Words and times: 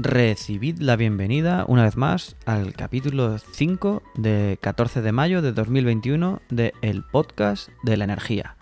recibid 0.00 0.78
la 0.78 0.94
bienvenida 0.94 1.64
una 1.66 1.82
vez 1.82 1.96
más 1.96 2.36
al 2.46 2.72
capítulo 2.74 3.36
5 3.36 4.00
de 4.14 4.56
14 4.60 5.02
de 5.02 5.10
mayo 5.10 5.42
de 5.42 5.50
2021 5.50 6.40
de 6.50 6.72
El 6.82 7.02
Podcast 7.02 7.70
de 7.82 7.96
la 7.96 8.04
Energía, 8.04 8.56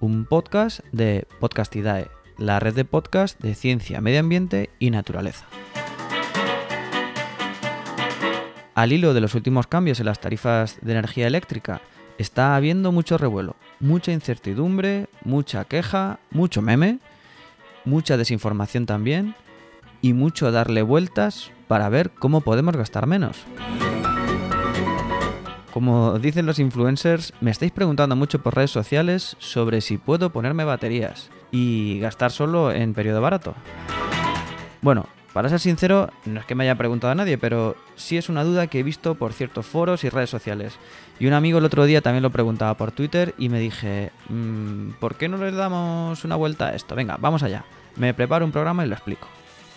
un 0.00 0.24
podcast 0.24 0.80
de 0.90 1.26
Podcastidae, 1.38 2.08
la 2.38 2.60
red 2.60 2.74
de 2.74 2.86
podcast 2.86 3.38
de 3.42 3.54
ciencia, 3.54 4.00
medio 4.00 4.20
ambiente 4.20 4.70
y 4.78 4.90
naturaleza. 4.90 5.44
Al 8.74 8.92
hilo 8.92 9.12
de 9.12 9.20
los 9.20 9.34
últimos 9.34 9.66
cambios 9.66 10.00
en 10.00 10.06
las 10.06 10.18
tarifas 10.18 10.78
de 10.80 10.92
energía 10.92 11.26
eléctrica, 11.26 11.82
está 12.16 12.56
habiendo 12.56 12.90
mucho 12.90 13.18
revuelo, 13.18 13.54
mucha 13.80 14.12
incertidumbre, 14.12 15.08
mucha 15.24 15.66
queja, 15.66 16.20
mucho 16.30 16.62
meme, 16.62 17.00
mucha 17.84 18.16
desinformación 18.16 18.86
también 18.86 19.34
y 20.02 20.12
mucho 20.12 20.50
darle 20.52 20.82
vueltas 20.82 21.50
para 21.68 21.88
ver 21.88 22.10
cómo 22.10 22.40
podemos 22.40 22.76
gastar 22.76 23.06
menos. 23.06 23.44
Como 25.72 26.18
dicen 26.18 26.46
los 26.46 26.58
influencers, 26.58 27.32
me 27.40 27.52
estáis 27.52 27.70
preguntando 27.70 28.16
mucho 28.16 28.42
por 28.42 28.56
redes 28.56 28.72
sociales 28.72 29.36
sobre 29.38 29.80
si 29.80 29.98
puedo 29.98 30.30
ponerme 30.30 30.64
baterías 30.64 31.30
y 31.52 32.00
gastar 32.00 32.32
solo 32.32 32.72
en 32.72 32.92
periodo 32.92 33.20
barato. 33.20 33.54
Bueno, 34.82 35.06
para 35.32 35.48
ser 35.48 35.60
sincero, 35.60 36.10
no 36.24 36.40
es 36.40 36.46
que 36.46 36.56
me 36.56 36.64
haya 36.64 36.74
preguntado 36.74 37.12
a 37.12 37.14
nadie, 37.14 37.38
pero 37.38 37.76
sí 37.94 38.16
es 38.16 38.28
una 38.28 38.42
duda 38.42 38.66
que 38.66 38.80
he 38.80 38.82
visto 38.82 39.14
por 39.14 39.32
ciertos 39.32 39.64
foros 39.64 40.02
y 40.02 40.08
redes 40.08 40.30
sociales. 40.30 40.76
Y 41.20 41.26
un 41.26 41.34
amigo 41.34 41.58
el 41.58 41.64
otro 41.64 41.84
día 41.84 42.00
también 42.00 42.24
lo 42.24 42.30
preguntaba 42.30 42.74
por 42.74 42.90
Twitter 42.90 43.34
y 43.38 43.48
me 43.48 43.60
dije, 43.60 44.10
mm, 44.28 44.92
¿por 44.98 45.14
qué 45.14 45.28
no 45.28 45.36
le 45.36 45.52
damos 45.52 46.24
una 46.24 46.34
vuelta 46.34 46.68
a 46.68 46.74
esto? 46.74 46.96
Venga, 46.96 47.16
vamos 47.20 47.44
allá. 47.44 47.64
Me 47.94 48.12
preparo 48.12 48.44
un 48.44 48.50
programa 48.50 48.84
y 48.84 48.88
lo 48.88 48.94
explico. 48.94 49.28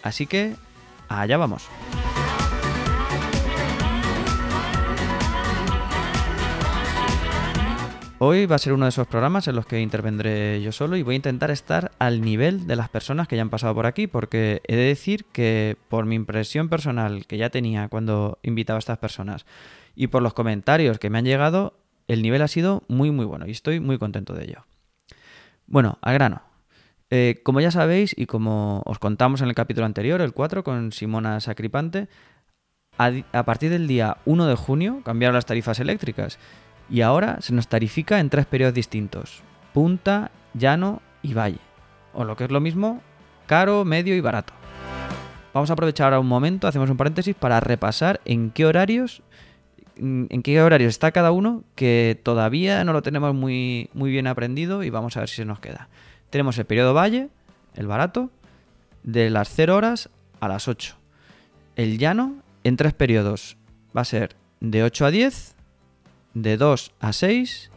Así 0.03 0.27
que, 0.27 0.55
allá 1.07 1.37
vamos. 1.37 1.69
Hoy 8.19 8.45
va 8.45 8.55
a 8.55 8.59
ser 8.59 8.71
uno 8.71 8.85
de 8.85 8.89
esos 8.89 9.07
programas 9.07 9.49
en 9.49 9.55
los 9.55 9.65
que 9.65 9.81
intervendré 9.81 10.61
yo 10.61 10.71
solo 10.71 10.95
y 10.95 11.03
voy 11.03 11.15
a 11.15 11.17
intentar 11.17 11.51
estar 11.51 11.91
al 11.99 12.21
nivel 12.21 12.67
de 12.67 12.77
las 12.77 12.87
personas 12.87 13.27
que 13.27 13.35
ya 13.35 13.41
han 13.41 13.49
pasado 13.49 13.75
por 13.75 13.85
aquí, 13.85 14.07
porque 14.07 14.61
he 14.65 14.77
de 14.77 14.83
decir 14.83 15.25
que 15.25 15.75
por 15.89 16.05
mi 16.05 16.15
impresión 16.15 16.69
personal 16.69 17.25
que 17.25 17.37
ya 17.37 17.49
tenía 17.49 17.89
cuando 17.89 18.39
invitaba 18.41 18.77
a 18.77 18.79
estas 18.79 18.97
personas 18.97 19.45
y 19.93 20.07
por 20.07 20.21
los 20.21 20.33
comentarios 20.33 20.99
que 20.99 21.09
me 21.09 21.17
han 21.17 21.25
llegado, 21.25 21.73
el 22.07 22.21
nivel 22.21 22.41
ha 22.41 22.47
sido 22.47 22.83
muy 22.87 23.11
muy 23.11 23.25
bueno 23.25 23.45
y 23.45 23.51
estoy 23.51 23.81
muy 23.81 23.97
contento 23.97 24.33
de 24.33 24.45
ello. 24.45 24.65
Bueno, 25.67 25.97
al 26.01 26.13
grano. 26.13 26.52
Eh, 27.09 27.41
como 27.43 27.59
ya 27.61 27.71
sabéis 27.71 28.13
y 28.17 28.25
como 28.25 28.81
os 28.85 28.99
contamos 28.99 29.41
en 29.41 29.49
el 29.49 29.55
capítulo 29.55 29.85
anterior, 29.85 30.21
el 30.21 30.33
4 30.33 30.63
con 30.63 30.91
Simona 30.91 31.39
Sacripante, 31.39 32.07
a, 32.97 33.43
partir 33.43 33.71
del 33.71 33.87
día 33.87 34.17
1 34.25 34.45
de 34.45 34.55
junio 34.55 35.01
cambiaron 35.03 35.35
las 35.35 35.45
tarifas 35.45 35.79
eléctricas 35.79 36.37
y 36.89 37.01
ahora 37.01 37.37
se 37.41 37.53
nos 37.53 37.67
tarifica 37.67 38.19
en 38.19 38.29
tres 38.29 38.45
periodos 38.45 38.75
distintos, 38.75 39.41
punta, 39.73 40.31
llano 40.53 41.01
y 41.23 41.33
valle, 41.33 41.59
o 42.13 42.23
lo 42.23 42.35
que 42.35 42.43
es 42.43 42.51
lo 42.51 42.59
mismo, 42.59 43.01
caro, 43.47 43.83
medio 43.83 44.15
y 44.15 44.21
barato. 44.21 44.53
Vamos 45.53 45.69
a 45.69 45.73
aprovechar 45.73 46.05
ahora 46.05 46.19
un 46.19 46.27
momento, 46.27 46.67
hacemos 46.67 46.89
un 46.89 46.97
paréntesis 46.97 47.35
para 47.35 47.59
repasar 47.59 48.21
en 48.25 48.51
qué 48.51 48.65
horarios 48.65 49.23
en 49.95 50.41
qué 50.41 50.59
horarios 50.61 50.89
está 50.89 51.11
cada 51.11 51.31
uno, 51.31 51.63
que 51.75 52.19
todavía 52.23 52.83
no 52.83 52.93
lo 52.93 53.03
tenemos 53.03 53.35
muy, 53.35 53.89
muy 53.93 54.09
bien 54.09 54.25
aprendido 54.25 54.83
y 54.83 54.89
vamos 54.89 55.17
a 55.17 55.21
ver 55.21 55.29
si 55.29 55.35
se 55.35 55.45
nos 55.45 55.59
queda. 55.59 55.87
Tenemos 56.33 56.57
el 56.57 56.65
periodo 56.65 56.95
valle, 56.95 57.29
el 57.75 57.85
barato, 57.85 58.31
de 59.03 59.29
las 59.29 59.49
0 59.49 59.75
horas 59.75 60.09
a 60.39 60.47
las 60.47 60.67
8. 60.67 60.95
El 61.75 61.99
llano, 61.99 62.37
en 62.63 62.75
tres 62.75 62.93
periodos, 62.93 63.55
va 63.95 64.01
a 64.01 64.05
ser 64.05 64.35
de 64.59 64.81
8 64.81 65.05
a 65.05 65.11
10, 65.11 65.55
de 66.33 66.57
2 66.57 66.91
a 66.99 67.13
6 67.13 67.69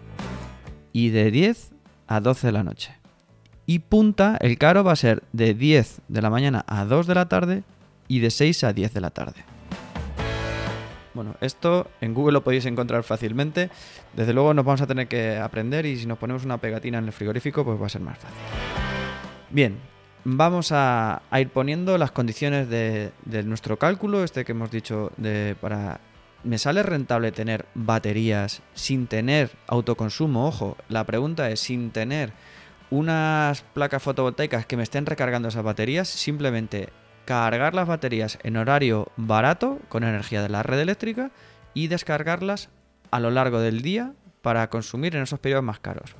y 0.95 1.11
de 1.11 1.31
10 1.31 1.73
a 2.07 2.21
12 2.21 2.47
de 2.47 2.53
la 2.55 2.63
noche. 2.63 2.95
Y 3.67 3.81
punta, 3.81 4.39
el 4.41 4.57
caro 4.57 4.83
va 4.83 4.93
a 4.93 4.97
ser 4.97 5.23
de 5.35 5.53
10 5.53 6.01
de 6.09 6.23
la 6.23 6.31
mañana 6.31 6.65
a 6.67 6.87
2 6.87 7.07
de 7.07 7.15
la 7.15 7.29
tarde 7.29 7.63
y 8.09 8.21
de 8.21 8.31
6 8.31 8.65
a 8.65 8.73
10 8.73 8.95
de 8.95 9.01
la 9.03 9.11
tarde. 9.11 9.56
Bueno, 11.17 11.35
esto 11.41 11.91
en 12.03 12.13
Google 12.13 12.35
lo 12.35 12.45
podéis 12.45 12.67
encontrar 12.67 13.03
fácilmente. 13.03 13.71
Desde 14.15 14.35
luego 14.35 14.53
nos 14.53 14.67
vamos 14.67 14.83
a 14.83 14.87
tener 14.87 15.09
que 15.09 15.39
aprender 15.39 15.87
y 15.87 15.97
si 15.97 16.05
nos 16.05 16.19
ponemos 16.19 16.45
una 16.45 16.59
pegatina 16.59 16.99
en 16.99 17.07
el 17.07 17.13
frigorífico 17.13 17.65
pues 17.65 17.81
va 17.81 17.87
a 17.87 17.89
ser 17.89 18.03
más 18.03 18.19
fácil. 18.19 18.37
Bien, 19.49 19.79
vamos 20.25 20.73
a, 20.73 21.23
ir 21.39 21.49
poniendo 21.49 21.97
las 21.97 22.11
condiciones 22.11 22.69
de, 22.69 23.13
nuestro 23.47 23.79
cálculo, 23.79 24.25
este 24.25 24.45
que 24.45 24.53
hemos 24.53 24.71
dicho 24.71 25.11
de 25.17 25.57
para... 25.59 26.01
¿Me 26.45 26.59
sale 26.59 26.83
rentable 26.83 27.33
tener 27.33 27.65
baterías 27.75 28.63
sin 28.75 29.07
tener 29.07 29.51
autoconsumo? 29.69 30.47
Ojo, 30.47 30.77
la 30.91 31.05
pregunta 31.05 31.51
es 31.51 31.61
sin 31.61 31.93
tener 31.93 32.35
unas 32.91 33.63
placas 33.63 34.03
fotovoltaicas 34.03 34.67
que 34.67 34.77
me 34.77 34.83
estén 34.83 35.07
recargando 35.07 35.49
esas 35.49 35.65
baterías, 35.65 36.09
simplemente 36.09 36.91
cargar 37.27 37.75
las 37.75 37.87
baterías 37.87 38.39
en 38.43 38.57
horario 38.57 39.13
barato 39.17 39.79
con 39.91 40.05
energía 40.05 40.41
de 40.41 40.49
la 40.49 40.63
red 40.63 40.81
eléctrica 40.81 41.31
y 41.75 41.89
descargarlas 41.89 42.71
a 43.11 43.21
lo 43.21 43.31
largo 43.31 43.61
del 43.61 43.83
día 43.83 44.15
para 44.41 44.71
consumir 44.71 45.15
en 45.15 45.23
esos 45.23 45.41
periodos 45.41 45.65
más 45.65 45.81
caros. 45.81 46.17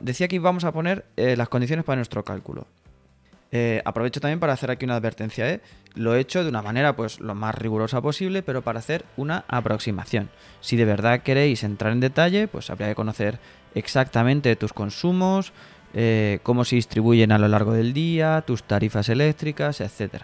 Decía 0.00 0.26
que 0.28 0.38
vamos 0.38 0.64
a 0.64 0.72
poner 0.72 1.04
eh, 1.16 1.36
las 1.36 1.48
condiciones 1.48 1.84
para 1.84 1.96
nuestro 1.96 2.24
cálculo. 2.24 2.66
Eh, 3.54 3.82
aprovecho 3.84 4.18
también 4.18 4.40
para 4.40 4.54
hacer 4.54 4.70
aquí 4.70 4.86
una 4.86 4.96
advertencia. 4.96 5.48
¿eh? 5.50 5.60
Lo 5.94 6.14
he 6.14 6.20
hecho 6.20 6.42
de 6.42 6.48
una 6.48 6.62
manera 6.62 6.96
pues 6.96 7.20
lo 7.20 7.34
más 7.34 7.54
rigurosa 7.54 8.00
posible, 8.00 8.42
pero 8.42 8.62
para 8.62 8.78
hacer 8.78 9.04
una 9.18 9.44
aproximación. 9.46 10.30
Si 10.62 10.76
de 10.76 10.86
verdad 10.86 11.22
queréis 11.22 11.62
entrar 11.62 11.92
en 11.92 12.00
detalle, 12.00 12.48
pues 12.48 12.70
habría 12.70 12.88
que 12.88 12.94
conocer 12.94 13.38
exactamente 13.74 14.56
tus 14.56 14.72
consumos, 14.72 15.52
eh, 15.94 16.38
cómo 16.42 16.64
se 16.64 16.76
distribuyen 16.76 17.32
a 17.32 17.38
lo 17.38 17.48
largo 17.48 17.72
del 17.72 17.92
día, 17.92 18.42
tus 18.46 18.62
tarifas 18.62 19.08
eléctricas, 19.08 19.80
etc. 19.80 20.22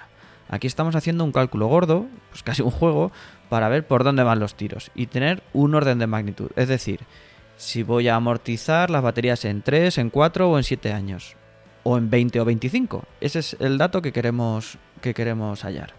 Aquí 0.49 0.67
estamos 0.67 0.97
haciendo 0.97 1.25
un 1.25 1.33
cálculo 1.33 1.67
gordo, 1.67 2.07
pues 2.31 2.43
casi 2.43 2.63
un 2.63 2.71
juego, 2.71 3.13
para 3.49 3.69
ver 3.69 3.87
por 3.87 4.05
dónde 4.05 4.23
van 4.23 4.41
los 4.41 4.55
tiros 4.55 4.91
y 4.95 5.07
tener 5.07 5.43
un 5.53 5.75
orden 5.75 5.99
de 5.99 6.07
magnitud. 6.07 6.51
Es 6.57 6.69
decir, 6.69 7.01
si 7.57 7.83
voy 7.83 8.09
a 8.09 8.15
amortizar 8.15 8.89
las 8.89 9.03
baterías 9.03 9.45
en 9.45 9.63
3, 9.63 9.99
en 9.99 10.11
4 10.11 10.51
o 10.51 10.59
en 10.59 10.65
7 10.65 10.93
años. 10.93 11.37
O 11.83 11.97
en 11.97 12.11
20 12.11 12.41
o 12.41 12.45
25. 12.45 13.05
Ese 13.21 13.39
es 13.39 13.57
el 13.61 13.79
dato 13.79 14.03
que 14.03 14.13
queremos, 14.13 14.79
que 15.01 15.15
queremos 15.15 15.63
hallar. 15.63 15.95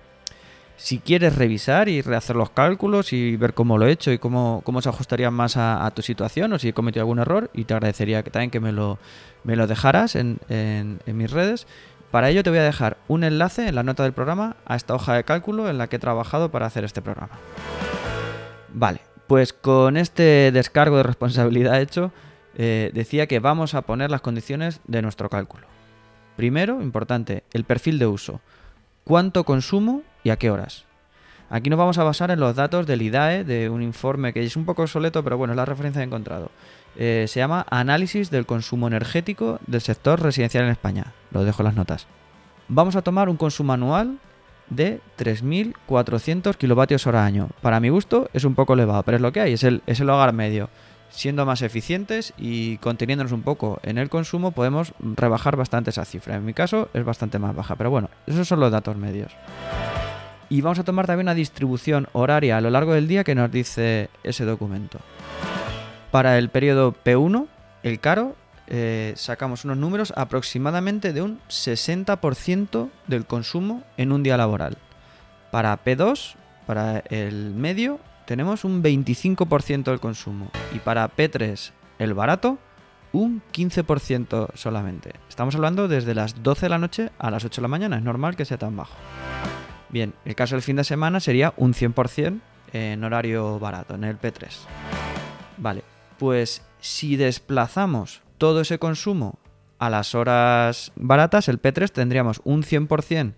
Si 0.80 1.00
quieres 1.00 1.36
revisar 1.36 1.90
y 1.90 2.02
rehacer 2.02 2.38
los 2.38 2.52
cálculos 2.52 3.12
y 3.12 3.36
ver 3.36 3.54
cómo 3.54 3.78
lo 3.78 3.86
he 3.86 3.92
hecho 3.92 4.14
y 4.14 4.18
cómo, 4.18 4.62
cómo 4.64 4.82
se 4.82 4.88
ajustaría 4.88 5.30
más 5.30 5.58
a, 5.58 5.92
tu 5.94 6.02
situación 6.02 6.54
o 6.54 6.58
si 6.58 6.70
he 6.70 6.74
cometido 6.74 7.02
algún 7.02 7.20
error, 7.20 7.52
y 7.54 7.66
te 7.66 7.74
agradecería 7.74 8.24
que 8.24 8.32
también 8.32 8.50
que 8.50 8.62
me 8.62 8.72
lo, 8.72 8.98
me 9.44 9.58
lo 9.58 9.68
dejaras 9.68 10.16
en, 10.16 10.40
en, 10.48 11.00
mis 11.06 11.32
redes. 11.32 11.68
Para 12.12 12.30
ello 12.30 12.44
te 12.44 12.50
voy 12.50 12.60
a 12.60 12.64
dejar 12.64 12.96
un 13.10 13.26
enlace 13.26 13.68
en 13.68 13.76
la 13.76 13.84
nota 13.84 14.04
del 14.04 14.14
programa 14.14 14.56
a 14.66 14.78
esta 14.78 14.96
hoja 14.96 15.16
de 15.16 15.26
cálculo 15.26 15.70
en 15.70 15.78
la 15.78 15.88
que 15.88 15.98
he 15.98 16.00
trabajado 16.00 16.50
para 16.50 16.68
hacer 16.68 16.86
este 16.86 17.02
programa. 17.02 17.34
Vale, 18.74 19.02
pues 19.28 19.52
con 19.52 19.98
este 19.98 20.52
descargo 20.54 20.96
de 20.96 21.04
responsabilidad 21.04 21.82
hecho, 21.82 22.14
eh, 22.56 22.92
decía 22.94 23.28
que 23.28 23.40
vamos 23.40 23.74
a 23.74 23.82
poner 23.82 24.12
las 24.12 24.22
condiciones 24.22 24.80
de 24.88 25.02
nuestro 25.02 25.30
cálculo. 25.30 25.68
Primero, 26.38 26.82
importante, 26.82 27.44
el 27.52 27.66
perfil 27.66 28.00
de 28.00 28.08
uso. 28.08 28.40
¿Cuánto 29.04 29.44
consumo 29.44 30.04
y 30.24 30.30
a 30.30 30.38
qué 30.38 30.52
horas. 30.52 30.86
Aquí 31.50 31.70
nos 31.70 31.80
vamos 31.80 31.98
a 31.98 32.04
basar 32.04 32.30
en 32.30 32.40
los 32.40 32.56
datos 32.56 32.86
del 32.86 33.02
IDAE, 33.02 33.44
de 33.44 33.70
un 33.70 33.82
informe 33.82 34.34
que 34.34 34.44
es 34.44 34.56
un 34.56 34.66
poco 34.66 34.84
obsoleto, 34.84 35.24
pero 35.24 35.38
bueno, 35.38 35.54
es 35.54 35.58
la 35.58 35.66
referencia 35.66 36.00
que 36.00 36.04
he 36.04 36.08
encontrado. 36.08 36.52
Eh, 36.96 37.26
se 37.28 37.40
llama 37.40 37.66
Análisis 37.70 38.30
del 38.30 38.46
consumo 38.46 38.88
energético 38.88 39.60
del 39.66 39.82
sector 39.82 40.22
residencial 40.22 40.66
en 40.66 40.72
España. 40.72 41.14
Lo 41.32 41.44
dejo 41.44 41.64
en 41.64 41.66
las 41.66 41.76
notas. 41.76 42.08
Vamos 42.68 42.96
a 42.96 43.02
tomar 43.02 43.30
un 43.30 43.38
consumo 43.38 43.74
anual 43.74 44.20
de 44.70 45.02
3.400 45.18 46.56
kilovatios 46.56 47.08
hora 47.08 47.26
año. 47.26 47.50
Para 47.62 47.80
mi 47.80 47.90
gusto 47.90 48.30
es 48.34 48.44
un 48.44 48.54
poco 48.54 48.74
elevado, 48.74 49.02
pero 49.02 49.18
es 49.18 49.22
lo 49.22 49.32
que 49.32 49.42
hay, 49.42 49.54
es 49.54 49.64
el, 49.64 49.82
es 49.88 50.00
el 50.00 50.10
hogar 50.10 50.34
medio. 50.34 50.70
Siendo 51.10 51.48
más 51.48 51.64
eficientes 51.64 52.34
y 52.38 52.78
conteniéndonos 52.78 53.32
un 53.32 53.42
poco 53.42 53.80
en 53.82 53.98
el 53.98 54.10
consumo, 54.10 54.52
podemos 54.52 54.94
rebajar 55.00 55.56
bastante 55.56 55.90
esa 55.90 56.06
cifra. 56.06 56.36
En 56.36 56.46
mi 56.46 56.54
caso 56.54 56.90
es 56.94 57.04
bastante 57.04 57.40
más 57.40 57.56
baja, 57.56 57.76
pero 57.76 57.90
bueno, 57.90 58.12
esos 58.28 58.48
son 58.48 58.60
los 58.60 58.72
datos 58.72 58.96
medios. 58.96 59.32
Y 60.50 60.62
vamos 60.62 60.80
a 60.80 60.84
tomar 60.84 61.06
también 61.06 61.28
una 61.28 61.36
distribución 61.36 62.08
horaria 62.12 62.58
a 62.58 62.62
lo 62.62 62.72
largo 62.72 62.94
del 62.94 63.08
día 63.08 63.24
que 63.24 63.36
nos 63.36 63.52
dice 63.52 64.10
ese 64.24 64.46
documento. 64.46 65.00
Para 66.12 66.40
el 66.40 66.50
periodo 66.50 66.96
P1, 67.06 67.48
el 67.84 68.00
caro, 68.00 68.36
eh, 68.68 69.14
sacamos 69.16 69.64
unos 69.64 69.78
números 69.78 70.12
aproximadamente 70.16 71.14
de 71.14 71.22
un 71.22 71.40
60% 71.50 72.90
del 73.08 73.26
consumo 73.26 73.84
en 73.98 74.12
un 74.12 74.24
día 74.24 74.38
laboral. 74.38 74.78
Para 75.52 75.84
P2, 75.84 76.36
para 76.66 77.00
el 77.10 77.54
medio, 77.54 78.00
tenemos 78.26 78.64
un 78.64 78.84
25% 78.84 79.84
del 79.86 80.00
consumo. 80.00 80.52
Y 80.76 80.80
para 80.80 81.08
P3, 81.16 81.72
el 82.00 82.14
barato, 82.16 82.58
un 83.12 83.42
15% 83.54 84.50
solamente. 84.54 85.14
Estamos 85.28 85.56
hablando 85.56 85.88
desde 85.88 86.14
las 86.16 86.42
12 86.42 86.66
de 86.66 86.70
la 86.70 86.78
noche 86.78 87.10
a 87.18 87.32
las 87.32 87.46
8 87.46 87.62
de 87.62 87.64
la 87.64 87.68
mañana. 87.68 87.98
Es 87.98 88.04
normal 88.04 88.36
que 88.36 88.46
sea 88.46 88.58
tan 88.58 88.76
bajo. 88.76 88.94
Bien, 89.90 90.14
el 90.26 90.36
caso 90.36 90.56
del 90.56 90.62
fin 90.62 90.76
de 90.76 90.84
semana 90.84 91.20
sería 91.20 91.54
un 91.58 91.74
100% 91.74 92.40
en 92.74 93.04
horario 93.04 93.60
barato, 93.60 93.96
en 93.96 94.04
el 94.04 94.20
P3. 94.20 94.48
Vale, 95.58 95.84
pues 96.18 96.62
si 96.80 97.16
desplazamos 97.16 98.22
todo 98.38 98.62
ese 98.62 98.80
consumo 98.80 99.40
a 99.80 99.90
las 99.90 100.14
horas 100.14 100.92
baratas, 100.96 101.48
el 101.48 101.62
P3 101.62 101.92
tendríamos 101.92 102.42
un 102.44 102.64
100% 102.64 103.34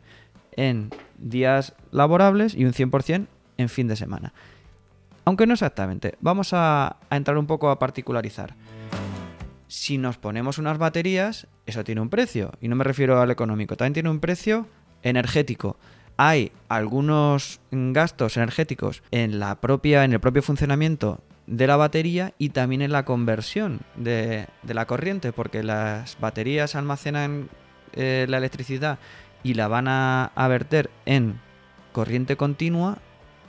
en 0.57 0.89
días 1.17 1.73
laborables 1.91 2.55
y 2.55 2.65
un 2.65 2.73
100% 2.73 3.27
en 3.57 3.69
fin 3.69 3.87
de 3.87 3.95
semana. 3.95 4.33
Aunque 5.23 5.45
no 5.45 5.53
exactamente. 5.53 6.15
Vamos 6.19 6.49
a, 6.53 6.97
entrar 7.09 7.37
un 7.37 7.47
poco 7.47 7.69
a 7.69 7.79
particularizar. 7.79 8.55
Si 9.67 9.97
nos 9.97 10.17
ponemos 10.17 10.57
unas 10.57 10.77
baterías, 10.77 11.47
eso 11.65 11.83
tiene 11.83 12.01
un 12.01 12.09
precio. 12.09 12.51
Y 12.59 12.67
no 12.67 12.75
me 12.75 12.83
refiero 12.83 13.21
al 13.21 13.31
económico, 13.31 13.77
también 13.77 13.93
tiene 13.93 14.09
un 14.09 14.19
precio 14.19 14.67
energético. 15.03 15.77
Hay 16.23 16.51
algunos 16.69 17.61
gastos 17.71 18.37
energéticos 18.37 19.01
en, 19.09 19.39
la 19.39 19.59
propia, 19.59 20.03
en 20.03 20.13
el 20.13 20.19
propio 20.19 20.43
funcionamiento 20.43 21.19
de 21.47 21.65
la 21.65 21.77
batería 21.77 22.35
y 22.37 22.49
también 22.49 22.83
en 22.83 22.91
la 22.91 23.05
conversión 23.05 23.79
de, 23.95 24.45
la 24.61 24.85
corriente, 24.85 25.33
porque 25.33 25.63
las 25.63 26.19
baterías 26.19 26.75
almacenan 26.75 27.49
eh, 27.93 28.27
la 28.29 28.37
electricidad 28.37 28.99
y 29.41 29.55
la 29.55 29.67
van 29.67 29.87
a, 29.87 30.25
a 30.35 30.47
verter 30.47 30.91
en 31.07 31.41
corriente 31.91 32.37
continua 32.37 32.99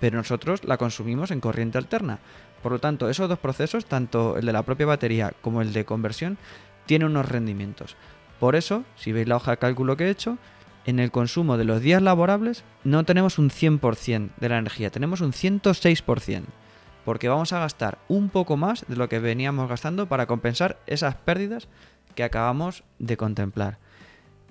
pero 0.01 0.17
nosotros 0.17 0.65
la 0.65 0.79
consumimos 0.79 1.31
en 1.31 1.41
corriente 1.41 1.77
alterna. 1.77 2.21
Por 2.63 2.73
lo 2.73 2.79
tanto, 2.79 3.11
esos 3.11 3.29
dos 3.29 3.39
procesos, 3.39 3.85
tanto 3.85 4.39
el 4.39 4.47
de 4.47 4.53
la 4.55 4.63
propia 4.63 4.87
batería 4.87 5.35
como 5.43 5.61
el 5.61 5.75
de 5.75 5.85
conversión, 5.85 6.39
tienen 6.87 7.09
unos 7.09 7.29
rendimientos. 7.29 7.97
Por 8.41 8.57
eso, 8.57 8.83
si 8.97 9.13
veis 9.13 9.29
la 9.29 9.37
hoja 9.37 9.51
de 9.51 9.59
cálculo 9.59 9.97
que 9.99 10.07
he 10.07 10.11
hecho, 10.11 10.39
en 10.85 10.99
el 10.99 11.11
consumo 11.11 11.57
de 11.57 11.65
los 11.65 11.81
días 11.81 12.03
laborables 12.03 12.65
no 12.85 13.05
tenemos 13.05 13.39
un 13.39 13.51
100% 13.51 14.31
de 14.37 14.49
la 14.49 14.59
energía, 14.59 14.91
tenemos 14.91 15.21
un 15.21 15.33
106%, 15.33 16.43
porque 17.05 17.29
vamos 17.29 17.53
a 17.53 17.61
gastar 17.61 17.99
un 18.09 18.29
poco 18.29 18.57
más 18.57 18.85
de 18.89 18.97
lo 18.97 19.09
que 19.09 19.19
veníamos 19.19 19.69
gastando 19.69 20.09
para 20.09 20.27
compensar 20.27 20.79
esas 20.87 21.15
pérdidas 21.15 21.69
que 22.15 22.25
acabamos 22.25 22.85
de 22.99 23.17
contemplar. 23.17 23.79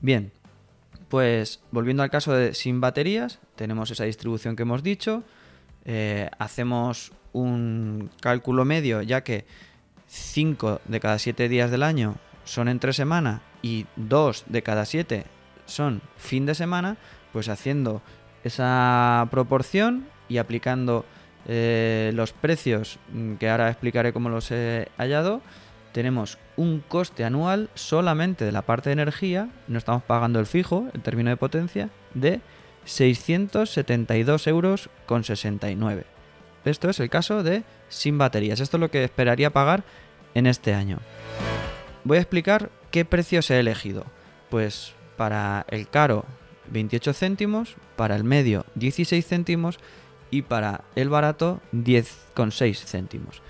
Bien, 0.01 0.31
pues 1.09 1.61
volviendo 1.71 2.03
al 2.03 2.09
caso 2.09 2.33
de 2.33 2.53
sin 2.53 2.81
baterías, 2.81 3.39
tenemos 3.55 3.91
esa 3.91 4.05
distribución 4.05 4.55
que 4.55 4.63
hemos 4.63 4.83
dicho, 4.83 5.23
eh, 5.85 6.29
hacemos 6.39 7.11
un 7.33 8.09
cálculo 8.21 8.65
medio, 8.65 9.01
ya 9.01 9.23
que 9.23 9.45
5 10.07 10.81
de 10.85 10.99
cada 10.99 11.19
7 11.19 11.47
días 11.49 11.71
del 11.71 11.83
año 11.83 12.15
son 12.43 12.67
entre 12.67 12.93
semana 12.93 13.41
y 13.61 13.85
2 13.95 14.45
de 14.47 14.63
cada 14.63 14.85
7 14.85 15.25
son 15.71 16.01
fin 16.17 16.45
de 16.45 16.55
semana, 16.55 16.97
pues 17.33 17.49
haciendo 17.49 18.01
esa 18.43 19.27
proporción 19.31 20.07
y 20.29 20.37
aplicando 20.37 21.05
eh, 21.47 22.11
los 22.13 22.33
precios 22.33 22.99
mm, 23.13 23.35
que 23.35 23.49
ahora 23.49 23.69
explicaré 23.69 24.13
cómo 24.13 24.29
los 24.29 24.51
he 24.51 24.87
hallado, 24.97 25.41
tenemos 25.91 26.37
un 26.55 26.81
coste 26.87 27.23
anual 27.23 27.69
solamente 27.73 28.45
de 28.45 28.51
la 28.51 28.61
parte 28.61 28.89
de 28.89 28.93
energía, 28.93 29.49
no 29.67 29.77
estamos 29.77 30.03
pagando 30.03 30.39
el 30.39 30.45
fijo, 30.45 30.87
el 30.93 31.01
término 31.01 31.29
de 31.29 31.37
potencia, 31.37 31.89
de 32.13 32.41
672 32.85 34.47
euros 34.47 34.89
con 35.05 35.23
69. 35.23 36.05
Esto 36.65 36.89
es 36.89 36.99
el 36.99 37.09
caso 37.09 37.43
de 37.43 37.63
sin 37.89 38.17
baterías. 38.17 38.59
Esto 38.59 38.77
es 38.77 38.81
lo 38.81 38.91
que 38.91 39.03
esperaría 39.03 39.49
pagar 39.49 39.83
en 40.33 40.45
este 40.45 40.73
año. 40.73 40.99
Voy 42.03 42.17
a 42.17 42.21
explicar 42.21 42.69
qué 42.91 43.05
precios 43.05 43.49
he 43.49 43.59
elegido. 43.59 44.05
Pues 44.49 44.93
para 45.21 45.67
el 45.69 45.87
caro 45.87 46.25
28 46.71 47.13
céntimos, 47.13 47.75
para 47.95 48.15
el 48.15 48.23
medio 48.23 48.65
16 48.73 49.23
céntimos 49.23 49.77
y 50.31 50.41
para 50.41 50.83
el 50.95 51.09
barato 51.09 51.61
10,6 51.73 52.85
céntimos. 52.87 53.43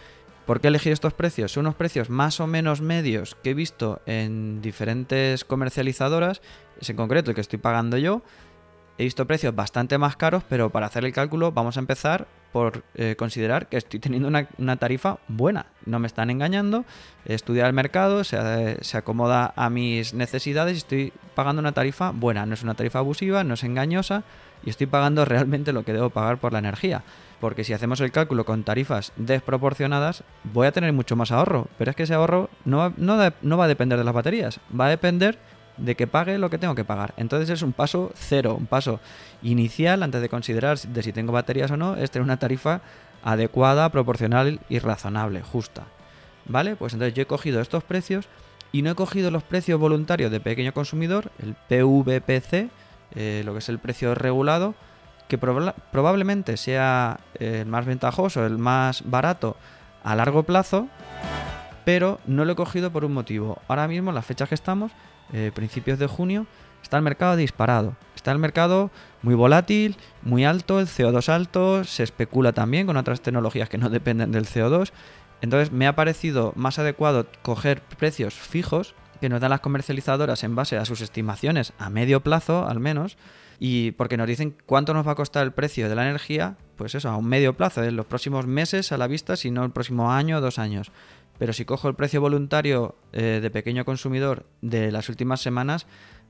¿Por 0.45 0.59
qué 0.59 0.68
he 0.68 0.71
elegido 0.71 0.94
estos 0.94 1.13
precios? 1.13 1.53
Son 1.53 1.65
unos 1.65 1.75
precios 1.75 2.09
más 2.09 2.41
o 2.41 2.45
menos 2.45 2.81
medios 2.81 3.38
que 3.41 3.51
he 3.51 3.53
visto 3.53 4.01
en 4.06 4.62
diferentes 4.62 5.45
comercializadoras, 5.45 6.41
es 6.77 6.89
en 6.89 6.97
concreto 6.97 7.31
el 7.31 7.35
que 7.35 7.41
estoy 7.41 7.59
pagando 7.59 7.97
yo, 7.97 8.21
He 8.98 9.04
visto 9.04 9.26
precios 9.26 9.56
bastante 9.56 9.98
más 9.98 10.16
caros, 10.16 10.44
pero 10.48 10.70
para 10.70 10.86
hacer 10.86 11.06
el 11.06 11.14
cálculo 11.14 11.52
vamos 11.52 11.78
a 11.78 11.80
empezar 11.80 12.28
por 12.52 12.84
eh, 12.96 13.16
considerar 13.18 13.68
que 13.68 13.78
estoy 13.78 14.00
teniendo 14.00 14.28
una, 14.28 14.76
tarifa 14.76 15.18
buena. 15.28 15.68
No 15.86 16.00
me 16.00 16.08
están 16.08 16.30
engañando, 16.30 16.86
he 17.26 17.34
estudiado 17.34 17.68
el 17.70 17.74
mercado, 17.74 18.24
se, 18.24 18.38
acomoda 18.94 19.54
a 19.56 19.70
mis 19.70 20.14
necesidades 20.14 20.76
y 20.76 20.78
estoy 20.78 21.14
pagando 21.34 21.62
una 21.62 21.72
tarifa 21.72 22.12
buena. 22.12 22.46
No 22.46 22.54
es 22.54 22.64
una 22.64 22.76
tarifa 22.76 23.00
abusiva, 23.00 23.44
no 23.44 23.54
es 23.54 23.64
engañosa 23.64 24.24
y 24.64 24.70
estoy 24.70 24.88
pagando 24.88 25.26
realmente 25.26 25.74
lo 25.74 25.84
que 25.84 25.94
debo 25.94 26.10
pagar 26.10 26.38
por 26.38 26.54
la 26.54 26.60
energía. 26.60 27.04
Porque 27.40 27.64
si 27.64 27.74
hacemos 27.74 28.02
el 28.02 28.12
cálculo 28.12 28.46
con 28.46 28.64
tarifas 28.64 29.14
desproporcionadas, 29.16 30.24
voy 30.44 30.68
a 30.68 30.72
tener 30.72 30.94
mucho 30.94 31.16
más 31.16 31.32
ahorro. 31.32 31.68
Pero 31.78 31.92
es 31.92 31.98
que 31.98 32.04
ese 32.04 32.14
ahorro 32.14 32.50
no 32.66 32.78
va 32.78 33.64
a 33.64 33.68
depender 33.68 33.98
de 33.98 34.04
las 34.04 34.14
baterías, 34.14 34.60
va 34.78 34.88
a 34.88 34.90
depender 34.90 35.40
de 35.81 35.95
que 35.95 36.07
pague 36.07 36.38
lo 36.38 36.50
que 36.50 36.57
tengo 36.57 36.75
que 36.75 36.86
pagar. 36.86 37.13
Entonces 37.18 37.50
es 37.50 37.62
un 37.62 37.74
paso 37.74 38.12
cero, 38.16 38.56
un 38.57 38.68
paso 38.68 39.00
inicial 39.42 40.04
antes 40.04 40.22
de 40.22 40.30
considerar 40.30 40.78
de 40.80 41.04
si 41.04 41.12
tengo 41.12 41.31
baterías 41.31 41.72
o 41.72 41.78
no, 41.78 41.95
es 41.95 42.12
tener 42.12 42.24
una 42.24 42.38
tarifa 42.38 42.81
adecuada, 43.24 43.89
proporcional 43.89 44.60
y 44.69 44.80
razonable, 44.80 45.42
justa. 45.42 45.83
¿Vale? 46.45 46.75
Pues 46.75 46.94
entonces 46.94 47.13
yo 47.13 47.24
he 47.24 47.28
cogido 47.28 47.62
estos 47.62 47.83
precios 47.83 48.28
y 48.71 48.81
no 48.81 48.92
he 48.92 48.95
cogido 48.95 49.31
los 49.31 49.44
precios 49.44 49.80
voluntarios 49.80 50.31
de 50.31 50.40
pequeño 50.40 50.73
consumidor, 50.73 51.31
el 51.40 51.56
PVPC, 51.56 52.69
eh, 53.16 53.42
lo 53.45 53.54
que 53.54 53.59
es 53.59 53.69
el 53.69 53.80
precio 53.80 54.16
regulado, 54.16 54.76
que 55.28 55.38
probablemente 55.38 56.57
sea 56.57 57.19
el 57.40 57.66
más 57.66 57.85
ventajoso, 57.85 58.45
el 58.45 58.57
más 58.57 59.09
barato 59.09 59.56
a 60.04 60.16
largo 60.16 60.44
plazo, 60.44 60.88
pero 61.85 62.19
no 62.26 62.44
lo 62.44 62.54
he 62.54 62.56
cogido 62.56 62.92
por 62.92 63.06
un 63.06 63.14
motivo. 63.14 63.61
Ahora 63.68 63.88
mismo, 63.88 64.11
en 64.11 64.16
las 64.16 64.26
fechas 64.26 64.50
que 64.50 64.56
estamos, 64.56 64.92
eh, 65.33 65.52
principios 65.54 66.00
de 66.00 66.07
junio, 66.07 66.45
está 66.81 66.97
el 66.97 67.04
mercado 67.04 67.35
disparado. 67.35 67.95
Está 68.16 68.31
el 68.31 68.40
mercado 68.40 68.92
muy 69.21 69.35
volátil, 69.35 69.95
muy 70.21 70.45
alto, 70.45 70.80
el 70.80 70.88
CO2 70.88 71.30
alto, 71.30 71.83
se 71.83 72.04
especula 72.04 72.54
también 72.54 72.85
con 72.85 72.97
otras 72.97 73.21
tecnologías 73.21 73.69
que 73.69 73.78
no 73.78 73.90
dependen 73.90 74.31
del 74.31 74.45
CO2. 74.45 74.92
Entonces 75.42 75.71
me 75.71 75.88
ha 75.88 75.95
parecido 75.95 76.54
más 76.56 76.80
adecuado 76.80 77.26
coger 77.42 77.81
precios 77.81 78.35
fijos 78.35 78.94
que 79.19 79.30
nos 79.30 79.42
dan 79.42 79.52
las 79.52 79.61
comercializadoras 79.61 80.44
en 80.44 80.56
base 80.56 80.78
a 80.78 80.85
sus 80.85 81.02
estimaciones 81.02 81.73
a 81.78 81.90
medio 81.90 82.21
plazo 82.21 82.68
al 82.68 82.80
menos 82.80 83.18
y 83.59 83.92
porque 83.92 84.18
nos 84.18 84.26
dicen 84.28 84.56
cuánto 84.66 84.95
nos 84.95 85.07
va 85.07 85.11
a 85.11 85.16
costar 85.16 85.44
el 85.44 85.52
precio 85.52 85.88
de 85.88 85.94
la 85.94 86.04
energía, 86.04 86.57
pues 86.78 86.95
eso, 86.95 87.09
a 87.09 87.16
un 87.16 87.28
medio 87.28 87.56
plazo, 87.56 87.83
en 87.83 87.95
los 87.95 88.07
próximos 88.07 88.47
meses 88.47 88.92
a 88.92 88.97
la 88.97 89.06
vista, 89.06 89.35
si 89.35 89.52
no 89.52 89.64
el 89.64 89.69
próximo 89.69 90.11
año 90.11 90.38
o 90.38 90.42
dos 90.42 90.57
años. 90.57 90.92
Pero 91.42 91.54
si 91.54 91.66
cojo 91.66 91.90
el 91.90 91.95
precio 91.95 92.21
voluntario 92.21 92.94
eh, 93.14 93.40
de 93.42 93.50
pequeño 93.50 93.83
consumidor 93.83 94.45
de 94.62 94.92
las 94.92 95.10
últimas 95.10 95.42
semanas, 95.42 95.88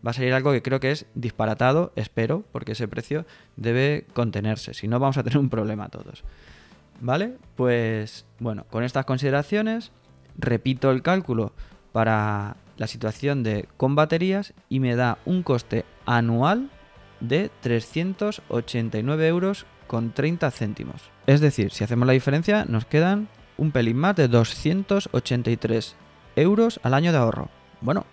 va 0.07 0.11
a 0.11 0.13
salir 0.13 0.33
algo 0.33 0.53
que 0.53 0.61
creo 0.61 0.79
que 0.79 0.91
es 0.91 1.05
disparatado, 1.15 1.91
espero, 1.97 2.45
porque 2.53 2.71
ese 2.71 2.87
precio 2.87 3.25
debe 3.57 4.05
contenerse, 4.13 4.73
si 4.73 4.87
no 4.87 4.99
vamos 4.99 5.17
a 5.17 5.23
tener 5.23 5.37
un 5.37 5.49
problema 5.49 5.89
todos. 5.89 6.23
¿Vale? 7.01 7.33
Pues 7.57 8.25
bueno, 8.39 8.63
con 8.69 8.85
estas 8.85 9.03
consideraciones 9.03 9.91
repito 10.37 10.91
el 10.91 11.01
cálculo 11.01 11.51
para 11.91 12.55
la 12.77 12.87
situación 12.87 13.43
de 13.43 13.67
con 13.75 13.95
baterías 13.95 14.53
y 14.69 14.79
me 14.79 14.95
da 14.95 15.17
un 15.25 15.43
coste 15.43 15.83
anual 16.05 16.69
de 17.19 17.51
389 17.59 19.27
euros 19.27 19.65
con 19.87 20.13
30 20.13 20.49
céntimos. 20.51 21.01
Es 21.27 21.41
decir, 21.41 21.73
si 21.73 21.83
hacemos 21.83 22.07
la 22.07 22.13
diferencia 22.13 22.63
nos 22.63 22.85
quedan 22.85 23.27
un 23.61 23.71
pelín 23.71 23.97
más 23.97 24.15
de 24.15 24.27
283 24.27 25.95
euros 26.35 26.79
al 26.81 26.95
año 26.95 27.11
de 27.11 27.19
ahorro. 27.19 27.49
Bueno, 27.79 28.07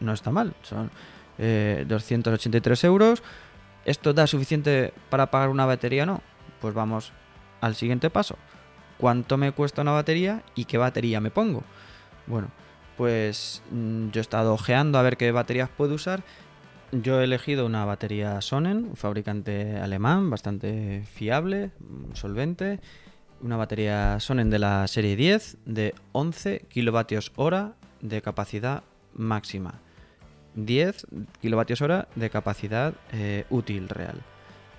no 0.00 0.14
está 0.14 0.30
mal, 0.30 0.54
son 0.62 0.90
283 1.36 2.82
eh, 2.82 2.86
euros. 2.86 3.22
¿Esto 3.84 4.14
da 4.14 4.26
suficiente 4.26 4.94
para 5.10 5.30
pagar 5.30 5.50
una 5.50 5.66
batería? 5.66 6.06
No. 6.06 6.22
Pues 6.62 6.72
vamos 6.72 7.12
al 7.60 7.74
siguiente 7.74 8.08
paso. 8.08 8.38
¿Cuánto 8.96 9.36
me 9.36 9.52
cuesta 9.52 9.82
una 9.82 9.92
batería 9.92 10.42
y 10.54 10.64
qué 10.64 10.78
batería 10.78 11.20
me 11.20 11.30
pongo? 11.30 11.62
Bueno, 12.26 12.48
pues 12.96 13.62
mm, 13.70 14.08
yo 14.08 14.20
he 14.20 14.22
estado 14.22 14.54
ojeando 14.54 14.98
a 14.98 15.02
ver 15.02 15.18
qué 15.18 15.30
baterías 15.30 15.68
puedo 15.68 15.94
usar. 15.94 16.22
Yo 16.90 17.20
he 17.20 17.24
elegido 17.24 17.66
una 17.66 17.84
batería 17.84 18.40
Sonnen, 18.40 18.78
un 18.78 18.96
fabricante 18.96 19.76
alemán 19.76 20.30
bastante 20.30 21.04
fiable, 21.12 21.70
solvente 22.14 22.80
Una 23.42 23.56
batería 23.56 24.18
Sonnen 24.18 24.48
de 24.48 24.58
la 24.58 24.86
serie 24.88 25.14
10 25.14 25.58
de 25.66 25.94
11 26.12 26.66
kilovatios 26.68 27.32
hora 27.36 27.74
de 28.00 28.22
capacidad 28.22 28.82
máxima. 29.12 29.80
10 30.54 31.06
kilovatios 31.42 31.82
hora 31.82 32.08
de 32.14 32.30
capacidad 32.30 32.94
eh, 33.12 33.44
útil 33.50 33.90
real. 33.90 34.22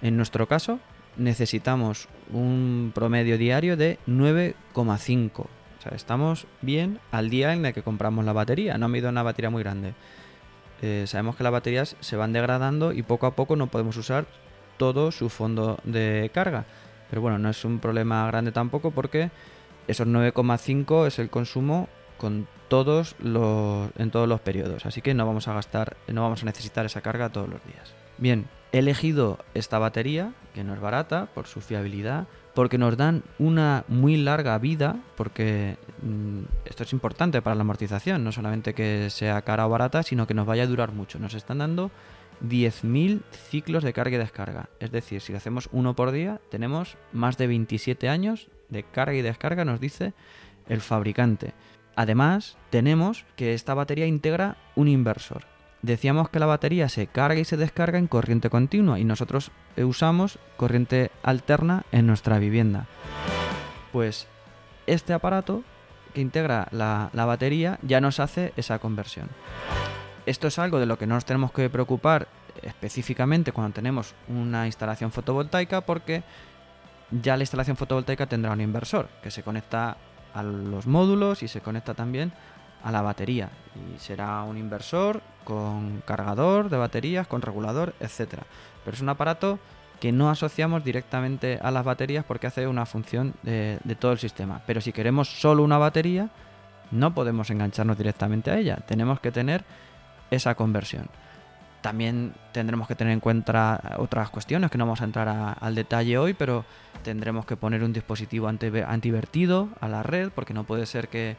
En 0.02 0.18
nuestro 0.18 0.48
caso, 0.48 0.80
necesitamos 1.18 2.08
un 2.34 2.92
promedio 2.96 3.38
diario 3.38 3.78
de 3.78 4.00
9,5. 4.08 5.40
O 5.42 5.48
sea, 5.82 5.92
estamos 5.96 6.48
bien 6.62 7.00
al 7.12 7.30
día 7.30 7.54
en 7.54 7.64
el 7.64 7.74
que 7.74 7.84
compramos 7.84 8.26
la 8.26 8.34
batería. 8.34 8.80
No 8.80 8.88
ha 8.88 8.98
ido 8.98 9.10
una 9.10 9.22
batería 9.22 9.52
muy 9.52 9.62
grande. 9.62 9.94
Eh, 10.82 11.06
sabemos 11.06 11.36
que 11.36 11.44
las 11.44 11.52
baterías 11.52 11.96
se 12.00 12.16
van 12.16 12.34
degradando 12.34 12.92
y 12.92 13.04
poco 13.04 13.28
a 13.28 13.36
poco 13.36 13.56
no 13.56 13.68
podemos 13.68 13.98
usar 13.98 14.26
todo 14.78 15.12
su 15.12 15.30
fondo 15.30 15.80
de 15.84 16.32
carga. 16.34 16.66
Pero 17.10 17.22
bueno, 17.22 17.38
no 17.38 17.50
es 17.50 17.64
un 17.66 17.80
problema 17.80 18.26
grande 18.28 18.52
tampoco 18.52 18.92
porque 18.92 19.32
esos 19.88 20.08
9,5 20.08 21.08
es 21.08 21.20
el 21.20 21.30
consumo 21.30 21.88
con 22.18 22.48
todos 22.68 23.16
los, 23.20 23.90
en 23.98 24.12
todos 24.12 24.28
los 24.28 24.42
periodos. 24.42 24.86
Así 24.86 25.02
que 25.02 25.14
no 25.14 25.26
vamos 25.26 25.48
a 25.48 25.54
gastar, 25.54 25.98
no 26.08 26.22
vamos 26.22 26.44
a 26.44 26.46
necesitar 26.46 26.86
esa 26.86 27.02
carga 27.02 27.30
todos 27.30 27.50
los 27.50 27.64
días. 27.66 27.94
Bien, 28.18 28.48
he 28.72 28.80
elegido 28.80 29.40
esta 29.54 29.80
batería, 29.80 30.34
que 30.54 30.64
no 30.64 30.74
es 30.74 30.80
barata, 30.80 31.28
por 31.34 31.48
su 31.48 31.62
fiabilidad, 31.62 32.28
porque 32.54 32.78
nos 32.78 32.98
dan 32.98 33.24
una 33.38 33.86
muy 33.88 34.18
larga 34.18 34.58
vida, 34.58 34.98
porque 35.16 35.78
mm, 36.02 36.40
esto 36.66 36.84
es 36.84 36.92
importante 36.92 37.42
para 37.42 37.56
la 37.56 37.62
amortización, 37.62 38.24
no 38.24 38.32
solamente 38.32 38.74
que 38.74 39.10
sea 39.10 39.42
cara 39.44 39.68
o 39.68 39.70
barata, 39.70 40.02
sino 40.04 40.26
que 40.26 40.34
nos 40.34 40.48
vaya 40.48 40.64
a 40.64 40.68
durar 40.68 40.92
mucho. 40.92 41.20
Nos 41.20 41.36
están 41.36 41.60
dando 41.60 41.92
10.000 42.44 43.22
ciclos 43.32 43.84
de 43.84 43.94
carga 43.94 44.15
y 44.15 44.20
descarga. 44.20 44.70
Es 44.79 44.91
decir, 44.91 45.22
si 45.22 45.34
hacemos 45.34 45.70
uno 45.72 45.96
por 45.96 46.12
día, 46.12 46.39
tenemos 46.50 46.98
más 47.12 47.38
de 47.38 47.48
27 47.48 48.10
años 48.10 48.50
de 48.70 48.84
carga 48.84 49.15
y 49.15 49.22
descarga, 49.22 49.65
nos 49.65 49.79
dice 49.79 50.13
el 50.67 50.82
fabricante. 50.82 51.53
Además, 51.96 52.58
tenemos 52.70 53.25
que 53.36 53.53
esta 53.53 53.74
batería 53.74 54.06
integra 54.06 54.58
un 54.75 54.88
inversor. 54.88 55.46
Decíamos 55.82 56.29
que 56.29 56.39
la 56.39 56.46
batería 56.46 56.89
se 56.89 57.08
carga 57.08 57.39
y 57.39 57.46
se 57.46 57.58
descarga 57.58 58.00
en 58.00 58.08
corriente 58.08 58.50
continua 58.50 59.00
y 59.00 59.03
nosotros 59.03 59.51
usamos 59.77 60.39
corriente 60.58 61.12
alterna 61.24 61.86
en 61.91 62.08
nuestra 62.08 62.39
vivienda. 62.39 62.88
Pues 63.91 64.27
este 64.86 65.13
aparato 65.13 65.63
que 66.13 66.22
integra 66.22 66.67
la, 66.72 67.10
batería 67.13 67.79
ya 67.84 68.01
nos 68.01 68.20
hace 68.20 68.53
esa 68.58 68.79
conversión. 68.79 69.29
Esto 70.28 70.50
es 70.50 70.60
algo 70.60 70.78
de 70.78 70.86
lo 70.86 70.98
que 70.98 71.08
no 71.08 71.16
nos 71.16 71.24
tenemos 71.24 71.54
que 71.54 71.70
preocupar 71.70 72.28
específicamente 72.62 73.54
cuando 73.54 73.74
tenemos 73.74 74.14
una 74.28 74.66
instalación 74.66 75.10
fotovoltaica 75.10 75.80
porque 75.80 76.22
ya 77.12 77.38
la 77.38 77.44
instalación 77.44 77.78
fotovoltaica 77.78 78.26
tendrá 78.26 78.52
un 78.52 78.60
inversor 78.60 79.08
que 79.24 79.32
se 79.32 79.42
conecta 79.42 79.96
a 80.34 80.44
los 80.44 80.86
módulos 80.86 81.44
y 81.44 81.48
se 81.48 81.62
conecta 81.62 81.94
también 81.94 82.34
a 82.84 82.92
la 82.92 83.02
batería. 83.02 83.52
Y 83.74 84.00
será 84.00 84.44
un 84.44 84.58
inversor 84.58 85.22
con 85.46 86.04
cargador 86.06 86.70
de 86.70 86.76
baterías, 86.76 87.26
con 87.26 87.42
regulador, 87.42 87.96
etc. 88.02 88.42
Pero 88.84 88.96
es 88.96 89.02
un 89.02 89.08
aparato 89.08 89.60
que 90.02 90.12
no 90.12 90.30
asociamos 90.30 90.84
directamente 90.84 91.58
a 91.62 91.72
las 91.72 91.86
baterías 91.86 92.26
porque 92.26 92.48
hace 92.48 92.68
una 92.68 92.86
función 92.86 93.34
de, 93.44 93.80
de 93.82 93.96
todo 93.96 94.12
el 94.12 94.20
sistema. 94.20 94.62
Pero 94.68 94.82
si 94.82 94.92
queremos 94.92 95.40
solo 95.40 95.64
una 95.64 95.78
batería, 95.78 96.32
no 96.92 97.14
podemos 97.14 97.50
engancharnos 97.50 97.98
directamente 97.98 98.52
a 98.52 98.58
ella. 98.58 98.76
Tenemos 98.86 99.22
que 99.22 99.32
tener 99.32 99.64
esa 100.32 100.56
conversión. 100.56 101.10
También 101.82 102.34
tendremos 102.54 102.88
que 102.88 102.96
tener 102.96 103.14
en 103.14 103.20
cuenta 103.20 103.96
otras 103.98 104.30
cuestiones 104.30 104.72
que 104.72 104.78
no 104.78 104.86
vamos 104.86 105.02
a 105.02 105.06
entrar 105.06 105.58
al 105.60 105.76
detalle 105.76 106.18
hoy, 106.18 106.34
pero 106.34 106.66
tendremos 107.04 107.46
que 107.46 107.56
poner 107.56 107.84
un 107.84 107.94
dispositivo 107.94 108.48
anti, 108.48 108.72
antivertido 108.86 109.70
a 109.80 109.88
la 109.88 110.04
red, 110.04 110.30
porque 110.34 110.54
no 110.54 110.64
puede 110.64 110.86
ser 110.86 111.08
que 111.08 111.38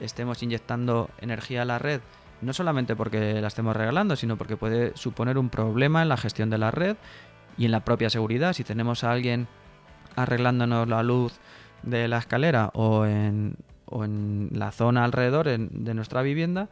estemos 0.00 0.42
inyectando 0.42 1.08
energía 1.20 1.62
a 1.62 1.64
la 1.64 1.78
red, 1.78 2.00
no 2.42 2.52
solamente 2.52 2.96
porque 2.96 3.40
la 3.40 3.48
estemos 3.48 3.76
regalando, 3.76 4.16
sino 4.16 4.36
porque 4.36 4.56
puede 4.56 4.96
suponer 4.96 5.38
un 5.38 5.50
problema 5.50 6.02
en 6.02 6.08
la 6.08 6.16
gestión 6.16 6.50
de 6.50 6.58
la 6.58 6.70
red 6.70 6.96
y 7.56 7.66
en 7.66 7.70
la 7.70 7.80
propia 7.80 8.10
seguridad. 8.10 8.54
Si 8.54 8.64
tenemos 8.64 9.04
a 9.04 9.12
alguien 9.12 9.46
arreglándonos 10.16 10.88
la 10.88 11.02
luz 11.02 11.38
de 11.82 12.08
la 12.08 12.18
escalera 12.18 12.70
o 12.74 13.06
en, 13.06 13.56
o 13.86 14.04
en 14.04 14.50
la 14.52 14.72
zona 14.72 15.04
alrededor 15.04 15.46
de 15.46 15.94
nuestra 15.94 16.22
vivienda 16.22 16.68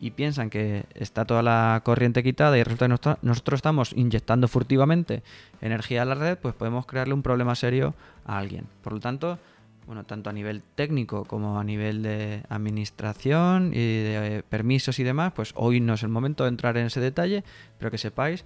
y 0.00 0.12
piensan 0.12 0.48
que 0.48 0.86
está 0.94 1.26
toda 1.26 1.42
la 1.42 1.82
corriente 1.84 2.22
quitada 2.22 2.56
y 2.56 2.62
resulta 2.62 2.88
que 2.88 3.18
nosotros 3.22 3.58
estamos 3.58 3.92
inyectando 3.92 4.48
furtivamente 4.48 5.22
energía 5.60 6.02
a 6.02 6.04
la 6.06 6.14
red, 6.14 6.38
pues 6.38 6.54
podemos 6.54 6.86
crearle 6.86 7.12
un 7.12 7.22
problema 7.22 7.54
serio 7.54 7.94
a 8.24 8.38
alguien. 8.38 8.66
Por 8.82 8.94
lo 8.94 9.00
tanto, 9.00 9.38
bueno, 9.86 10.04
tanto 10.04 10.30
a 10.30 10.32
nivel 10.32 10.62
técnico 10.74 11.26
como 11.26 11.60
a 11.60 11.64
nivel 11.64 12.02
de 12.02 12.42
administración 12.48 13.72
y 13.74 13.78
de 13.78 14.38
eh, 14.38 14.42
permisos 14.42 14.98
y 14.98 15.04
demás, 15.04 15.32
pues 15.34 15.52
hoy 15.54 15.80
no 15.80 15.94
es 15.94 16.02
el 16.02 16.08
momento 16.08 16.44
de 16.44 16.48
entrar 16.48 16.78
en 16.78 16.86
ese 16.86 17.00
detalle, 17.00 17.44
pero 17.78 17.90
que 17.90 17.98
sepáis 17.98 18.44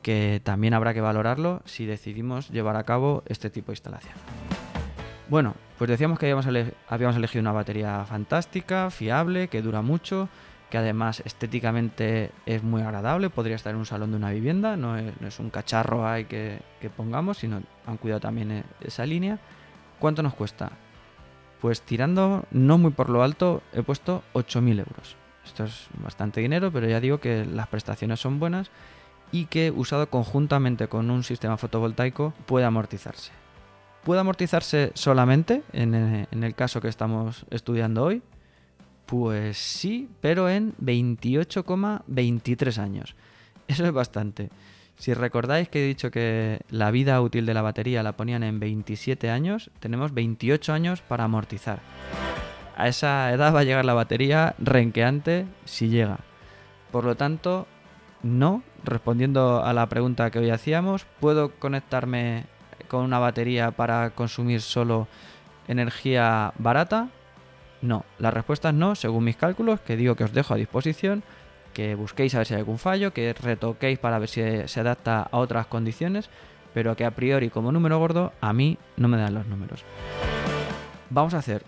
que 0.00 0.40
también 0.42 0.72
habrá 0.72 0.94
que 0.94 1.02
valorarlo 1.02 1.60
si 1.66 1.84
decidimos 1.84 2.48
llevar 2.48 2.76
a 2.76 2.84
cabo 2.84 3.24
este 3.26 3.50
tipo 3.50 3.72
de 3.72 3.74
instalación. 3.74 4.14
Bueno, 5.28 5.54
pues 5.76 5.90
decíamos 5.90 6.18
que 6.18 6.26
habíamos, 6.30 6.46
habíamos 6.88 7.16
elegido 7.16 7.42
una 7.42 7.52
batería 7.52 8.06
fantástica, 8.06 8.90
fiable, 8.90 9.48
que 9.48 9.60
dura 9.60 9.82
mucho, 9.82 10.30
que 10.70 10.78
además 10.78 11.22
estéticamente 11.24 12.30
es 12.46 12.62
muy 12.62 12.82
agradable, 12.82 13.30
podría 13.30 13.56
estar 13.56 13.72
en 13.72 13.78
un 13.78 13.86
salón 13.86 14.10
de 14.10 14.18
una 14.18 14.30
vivienda, 14.30 14.76
no 14.76 14.96
es, 14.96 15.38
un 15.38 15.50
cacharro 15.50 16.06
ahí 16.06 16.26
que, 16.26 16.60
pongamos, 16.96 17.38
sino 17.38 17.62
han 17.86 17.96
cuidado 17.96 18.20
también 18.20 18.50
e, 18.50 18.64
esa 18.82 19.06
línea. 19.06 19.38
¿Cuánto 19.98 20.22
nos 20.22 20.34
cuesta? 20.34 20.70
Pues 21.60 21.82
tirando 21.82 22.44
no 22.50 22.78
muy 22.78 22.90
por 22.92 23.08
lo 23.08 23.22
alto, 23.22 23.62
he 23.72 23.82
puesto 23.82 24.22
8.000 24.34 24.78
euros. 24.78 25.16
Esto 25.44 25.64
es 25.64 25.88
bastante 25.94 26.40
dinero, 26.40 26.70
pero 26.70 26.86
ya 26.86 27.00
digo 27.00 27.18
que 27.18 27.46
las 27.46 27.68
prestaciones 27.68 28.20
son 28.20 28.38
buenas 28.38 28.70
y 29.32 29.46
que 29.46 29.70
usado 29.70 30.08
conjuntamente 30.10 30.88
con 30.88 31.10
un 31.10 31.24
sistema 31.24 31.56
fotovoltaico 31.56 32.34
puede 32.46 32.66
amortizarse. 32.66 33.32
¿Puede 34.04 34.20
amortizarse 34.20 34.92
solamente 34.94 35.62
en 35.72 35.94
el 36.30 36.54
caso 36.54 36.80
que 36.80 36.88
estamos 36.88 37.44
estudiando 37.50 38.04
hoy? 38.04 38.22
Pues 39.08 39.56
sí, 39.56 40.08
pero 40.20 40.50
en 40.50 40.74
28,23 40.76 42.76
años. 42.76 43.16
Eso 43.66 43.86
es 43.86 43.92
bastante. 43.92 44.50
Si 44.98 45.14
recordáis 45.14 45.70
que 45.70 45.82
he 45.82 45.86
dicho 45.86 46.10
que 46.10 46.60
la 46.68 46.90
vida 46.90 47.18
útil 47.22 47.46
de 47.46 47.54
la 47.54 47.62
batería 47.62 48.02
la 48.02 48.18
ponían 48.18 48.42
en 48.42 48.60
27 48.60 49.30
años, 49.30 49.70
tenemos 49.80 50.12
28 50.12 50.74
años 50.74 51.00
para 51.00 51.24
amortizar. 51.24 51.80
A 52.76 52.88
esa 52.88 53.32
edad 53.32 53.54
va 53.54 53.60
a 53.60 53.64
llegar 53.64 53.86
la 53.86 53.94
batería 53.94 54.54
renqueante 54.58 55.46
si 55.64 55.88
llega. 55.88 56.18
Por 56.92 57.04
lo 57.04 57.16
tanto, 57.16 57.66
no, 58.22 58.62
respondiendo 58.84 59.64
a 59.64 59.72
la 59.72 59.88
pregunta 59.88 60.30
que 60.30 60.40
hoy 60.40 60.50
hacíamos, 60.50 61.06
¿puedo 61.18 61.58
conectarme 61.58 62.44
con 62.88 63.04
una 63.04 63.18
batería 63.18 63.70
para 63.70 64.10
consumir 64.10 64.60
solo 64.60 65.08
energía 65.66 66.52
barata? 66.58 67.08
No, 67.80 68.04
la 68.18 68.30
respuesta 68.30 68.70
es 68.70 68.74
no, 68.74 68.94
según 68.94 69.24
mis 69.24 69.36
cálculos, 69.36 69.80
que 69.80 69.96
digo 69.96 70.14
que 70.16 70.24
os 70.24 70.32
dejo 70.32 70.54
a 70.54 70.56
disposición, 70.56 71.22
que 71.72 71.94
busquéis 71.94 72.34
a 72.34 72.38
ver 72.38 72.46
si 72.46 72.54
hay 72.54 72.60
algún 72.60 72.78
fallo, 72.78 73.12
que 73.12 73.32
retoquéis 73.32 73.98
para 73.98 74.18
ver 74.18 74.28
si 74.28 74.42
se 74.66 74.80
adapta 74.80 75.22
a 75.22 75.38
otras 75.38 75.66
condiciones, 75.66 76.28
pero 76.74 76.96
que 76.96 77.04
a 77.04 77.12
priori 77.12 77.50
como 77.50 77.72
número 77.72 77.98
gordo 77.98 78.32
a 78.40 78.52
mí 78.52 78.78
no 78.96 79.08
me 79.08 79.16
dan 79.16 79.34
los 79.34 79.46
números. 79.46 79.84
Vamos 81.10 81.34
a 81.34 81.38
hacer 81.38 81.64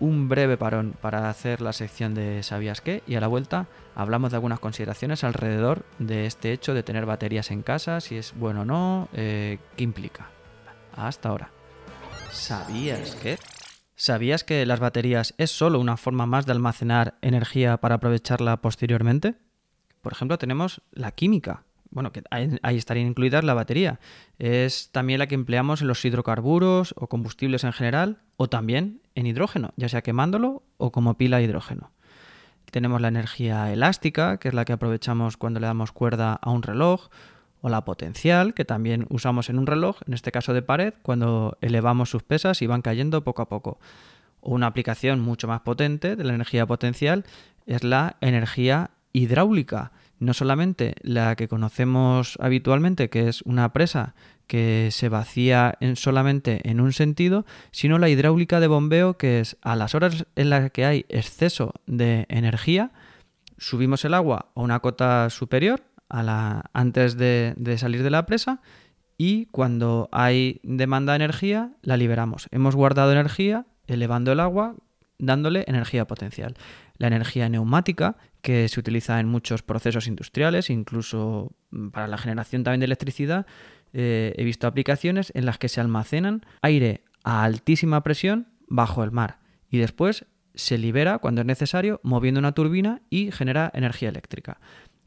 un 0.00 0.28
breve 0.28 0.56
parón 0.56 0.96
para 1.00 1.30
hacer 1.30 1.60
la 1.60 1.72
sección 1.72 2.12
de 2.12 2.42
¿Sabías 2.42 2.80
qué? 2.80 3.04
Y 3.06 3.14
a 3.14 3.20
la 3.20 3.28
vuelta 3.28 3.66
hablamos 3.94 4.32
de 4.32 4.36
algunas 4.36 4.58
consideraciones 4.58 5.22
alrededor 5.22 5.84
de 6.00 6.26
este 6.26 6.52
hecho 6.52 6.74
de 6.74 6.82
tener 6.82 7.06
baterías 7.06 7.52
en 7.52 7.62
casa, 7.62 8.00
si 8.00 8.16
es 8.16 8.34
bueno 8.34 8.62
o 8.62 8.64
no, 8.64 9.08
eh, 9.12 9.58
qué 9.76 9.84
implica. 9.84 10.30
Hasta 10.96 11.28
ahora. 11.28 11.50
¿Sabías 12.32 13.14
qué? 13.22 13.38
¿Sabías 14.04 14.42
que 14.42 14.66
las 14.66 14.80
baterías 14.80 15.32
es 15.38 15.52
solo 15.52 15.78
una 15.78 15.96
forma 15.96 16.26
más 16.26 16.44
de 16.44 16.50
almacenar 16.50 17.14
energía 17.22 17.76
para 17.76 17.94
aprovecharla 17.94 18.60
posteriormente? 18.60 19.36
Por 20.00 20.12
ejemplo, 20.12 20.38
tenemos 20.38 20.82
la 20.90 21.12
química. 21.12 21.62
Bueno, 21.90 22.10
que 22.10 22.24
ahí 22.32 22.76
estaría 22.76 23.04
incluida 23.04 23.40
la 23.42 23.54
batería. 23.54 24.00
Es 24.40 24.90
también 24.90 25.20
la 25.20 25.28
que 25.28 25.36
empleamos 25.36 25.82
en 25.82 25.86
los 25.86 26.04
hidrocarburos 26.04 26.96
o 26.96 27.06
combustibles 27.06 27.62
en 27.62 27.72
general, 27.72 28.22
o 28.36 28.48
también 28.48 29.02
en 29.14 29.26
hidrógeno, 29.26 29.72
ya 29.76 29.88
sea 29.88 30.02
quemándolo 30.02 30.64
o 30.78 30.90
como 30.90 31.16
pila 31.16 31.36
de 31.36 31.44
hidrógeno. 31.44 31.92
Tenemos 32.72 33.00
la 33.00 33.06
energía 33.06 33.72
elástica, 33.72 34.38
que 34.38 34.48
es 34.48 34.54
la 34.54 34.64
que 34.64 34.72
aprovechamos 34.72 35.36
cuando 35.36 35.60
le 35.60 35.68
damos 35.68 35.92
cuerda 35.92 36.40
a 36.42 36.50
un 36.50 36.64
reloj, 36.64 37.08
o 37.62 37.68
la 37.68 37.84
potencial, 37.84 38.52
que 38.54 38.64
también 38.64 39.06
usamos 39.08 39.48
en 39.48 39.58
un 39.58 39.66
reloj, 39.66 39.96
en 40.06 40.14
este 40.14 40.32
caso 40.32 40.52
de 40.52 40.62
pared, 40.62 40.94
cuando 41.02 41.56
elevamos 41.60 42.10
sus 42.10 42.22
pesas 42.22 42.60
y 42.60 42.66
van 42.66 42.82
cayendo 42.82 43.24
poco 43.24 43.40
a 43.40 43.48
poco. 43.48 43.78
Una 44.42 44.66
aplicación 44.66 45.20
mucho 45.20 45.48
más 45.48 45.60
potente 45.60 46.16
de 46.16 46.24
la 46.24 46.34
energía 46.34 46.66
potencial 46.66 47.24
es 47.64 47.84
la 47.84 48.16
energía 48.20 48.90
hidráulica, 49.12 49.92
no 50.18 50.34
solamente 50.34 50.96
la 51.02 51.36
que 51.36 51.48
conocemos 51.48 52.36
habitualmente, 52.40 53.08
que 53.08 53.28
es 53.28 53.42
una 53.42 53.72
presa 53.72 54.14
que 54.48 54.88
se 54.90 55.08
vacía 55.08 55.76
en 55.80 55.94
solamente 55.96 56.68
en 56.68 56.80
un 56.80 56.92
sentido, 56.92 57.46
sino 57.70 57.98
la 57.98 58.08
hidráulica 58.08 58.58
de 58.58 58.66
bombeo, 58.66 59.16
que 59.16 59.40
es 59.40 59.56
a 59.62 59.76
las 59.76 59.94
horas 59.94 60.26
en 60.34 60.50
las 60.50 60.70
que 60.72 60.84
hay 60.84 61.06
exceso 61.08 61.74
de 61.86 62.26
energía, 62.28 62.90
subimos 63.56 64.04
el 64.04 64.14
agua 64.14 64.50
a 64.56 64.60
una 64.60 64.80
cota 64.80 65.30
superior 65.30 65.82
antes 66.12 67.16
de, 67.16 67.54
de 67.56 67.78
salir 67.78 68.02
de 68.02 68.10
la 68.10 68.26
presa 68.26 68.60
y 69.18 69.46
cuando 69.46 70.08
hay 70.12 70.60
demanda 70.62 71.12
de 71.12 71.16
energía 71.24 71.72
la 71.82 71.96
liberamos. 71.96 72.48
Hemos 72.50 72.76
guardado 72.76 73.12
energía 73.12 73.66
elevando 73.86 74.32
el 74.32 74.40
agua, 74.40 74.76
dándole 75.18 75.64
energía 75.68 76.06
potencial. 76.06 76.54
La 76.98 77.06
energía 77.06 77.48
neumática, 77.48 78.16
que 78.42 78.68
se 78.68 78.80
utiliza 78.80 79.20
en 79.20 79.28
muchos 79.28 79.62
procesos 79.62 80.06
industriales, 80.08 80.70
incluso 80.70 81.52
mm, 81.70 81.88
para 81.90 82.08
la 82.08 82.18
generación 82.18 82.64
también 82.64 82.80
de 82.80 82.86
electricidad, 82.86 83.46
eh, 83.92 84.34
he 84.36 84.44
visto 84.44 84.66
aplicaciones 84.66 85.32
en 85.34 85.46
las 85.46 85.58
que 85.58 85.68
se 85.68 85.80
almacenan 85.80 86.44
aire 86.60 87.04
a 87.24 87.44
altísima 87.44 88.02
presión 88.02 88.48
bajo 88.66 89.04
el 89.04 89.12
mar 89.12 89.38
y 89.70 89.78
después 89.78 90.26
se 90.54 90.78
libera 90.78 91.18
cuando 91.18 91.42
es 91.42 91.46
necesario 91.46 92.00
moviendo 92.02 92.40
una 92.40 92.52
turbina 92.52 93.02
y 93.10 93.30
genera 93.30 93.70
energía 93.74 94.08
eléctrica. 94.08 94.58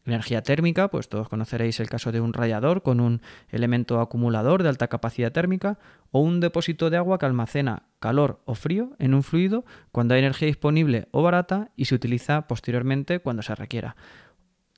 Energía 0.05 0.43
térmica, 0.43 0.89
pues 0.89 1.09
todos 1.09 1.29
conoceréis 1.29 1.79
el 1.79 1.89
caso 1.89 2.11
de 2.11 2.21
un 2.21 2.33
radiador 2.33 2.83
con 2.83 2.99
un 2.99 3.21
elemento 3.49 3.99
acumulador 3.99 4.61
de 4.61 4.69
alta 4.69 4.87
capacidad 4.87 5.31
térmica 5.31 5.79
o 6.11 6.19
un 6.19 6.39
depósito 6.39 6.89
de 6.89 6.97
agua 6.97 7.17
que 7.17 7.25
almacena 7.25 7.83
calor 7.99 8.41
o 8.45 8.53
frío 8.53 8.95
en 8.99 9.13
un 9.13 9.23
fluido 9.23 9.65
cuando 9.91 10.13
hay 10.13 10.19
energía 10.19 10.47
disponible 10.47 11.07
o 11.11 11.23
barata 11.23 11.71
y 11.75 11.85
se 11.85 11.95
utiliza 11.95 12.47
posteriormente 12.47 13.19
cuando 13.19 13.41
se 13.41 13.55
requiera. 13.55 13.95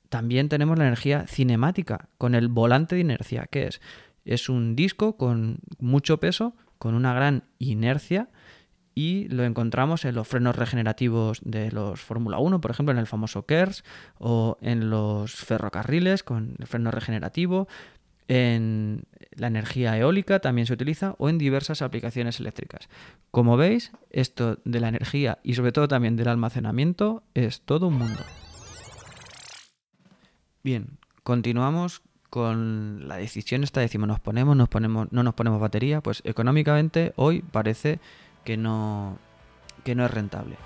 También 0.08 0.48
tenemos 0.48 0.78
la 0.78 0.86
energía 0.86 1.26
cinemática 1.26 2.08
con 2.16 2.34
el 2.34 2.48
volante 2.48 2.94
de 2.94 3.02
inercia, 3.02 3.46
que 3.50 3.66
es 3.66 3.80
es 4.28 4.50
un 4.50 4.76
disco 4.76 5.16
con 5.16 5.60
mucho 5.78 6.20
peso, 6.20 6.54
con 6.78 6.94
una 6.94 7.14
gran 7.14 7.44
inercia 7.58 8.28
y 8.98 9.28
lo 9.28 9.44
encontramos 9.44 10.04
en 10.04 10.16
los 10.16 10.26
frenos 10.26 10.56
regenerativos 10.56 11.38
de 11.44 11.70
los 11.70 12.00
Fórmula 12.00 12.38
1, 12.38 12.60
por 12.60 12.72
ejemplo, 12.72 12.90
en 12.90 12.98
el 12.98 13.06
famoso 13.06 13.46
KERS, 13.46 13.84
o 14.18 14.58
en 14.60 14.90
los 14.90 15.36
ferrocarriles 15.36 16.24
con 16.24 16.56
el 16.58 16.66
freno 16.66 16.90
regenerativo, 16.90 17.68
en 18.26 19.04
la 19.36 19.46
energía 19.46 19.96
eólica 19.96 20.40
también 20.40 20.66
se 20.66 20.72
utiliza, 20.72 21.14
o 21.18 21.28
en 21.28 21.38
diversas 21.38 21.80
aplicaciones 21.80 22.40
eléctricas. 22.40 22.88
Como 23.30 23.56
veis, 23.56 23.92
esto 24.10 24.58
de 24.64 24.80
la 24.80 24.88
energía 24.88 25.38
y 25.44 25.54
sobre 25.54 25.70
todo 25.70 25.86
también 25.86 26.16
del 26.16 26.26
almacenamiento 26.26 27.22
es 27.34 27.60
todo 27.60 27.86
un 27.86 27.98
mundo. 27.98 28.24
Bien, 30.64 30.98
continuamos 31.22 32.02
con 32.30 33.06
la 33.06 33.16
decisión 33.16 33.62
esta 33.62 33.80
decimos 33.80 34.08
nos 34.08 34.18
ponemos, 34.18 34.56
nos 34.56 34.68
ponemos, 34.68 35.06
no 35.12 35.22
nos 35.22 35.34
ponemos 35.34 35.60
batería, 35.60 36.00
pues 36.00 36.20
económicamente 36.24 37.12
hoy 37.14 37.42
parece 37.42 38.00
que 38.44 38.56
no, 38.56 39.18
que 39.84 39.94
no 39.94 40.04
es 40.04 40.10
rentable. 40.10 40.56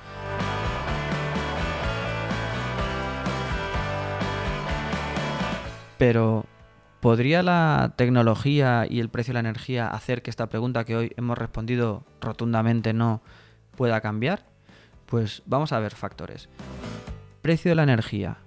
Pero, 5.99 6.47
¿podría 7.01 7.45
la 7.45 7.93
tecnología 7.95 8.87
y 8.91 8.99
el 8.99 9.09
precio 9.09 9.31
de 9.31 9.35
la 9.35 9.49
energía 9.49 9.87
hacer 9.87 10.23
que 10.23 10.31
esta 10.31 10.49
pregunta 10.49 10.85
que 10.85 10.97
hoy 10.97 11.13
hemos 11.17 11.39
respondido 11.39 12.05
rotundamente 12.21 12.93
no 12.93 13.23
pueda 13.77 14.01
cambiar? 14.01 14.45
Pues 15.07 15.43
vamos 15.47 15.73
a 15.73 15.79
ver 15.79 15.95
factores. 15.95 16.49
Precio 17.41 17.71
de 17.71 17.77
la 17.77 17.85
energía. 17.85 18.39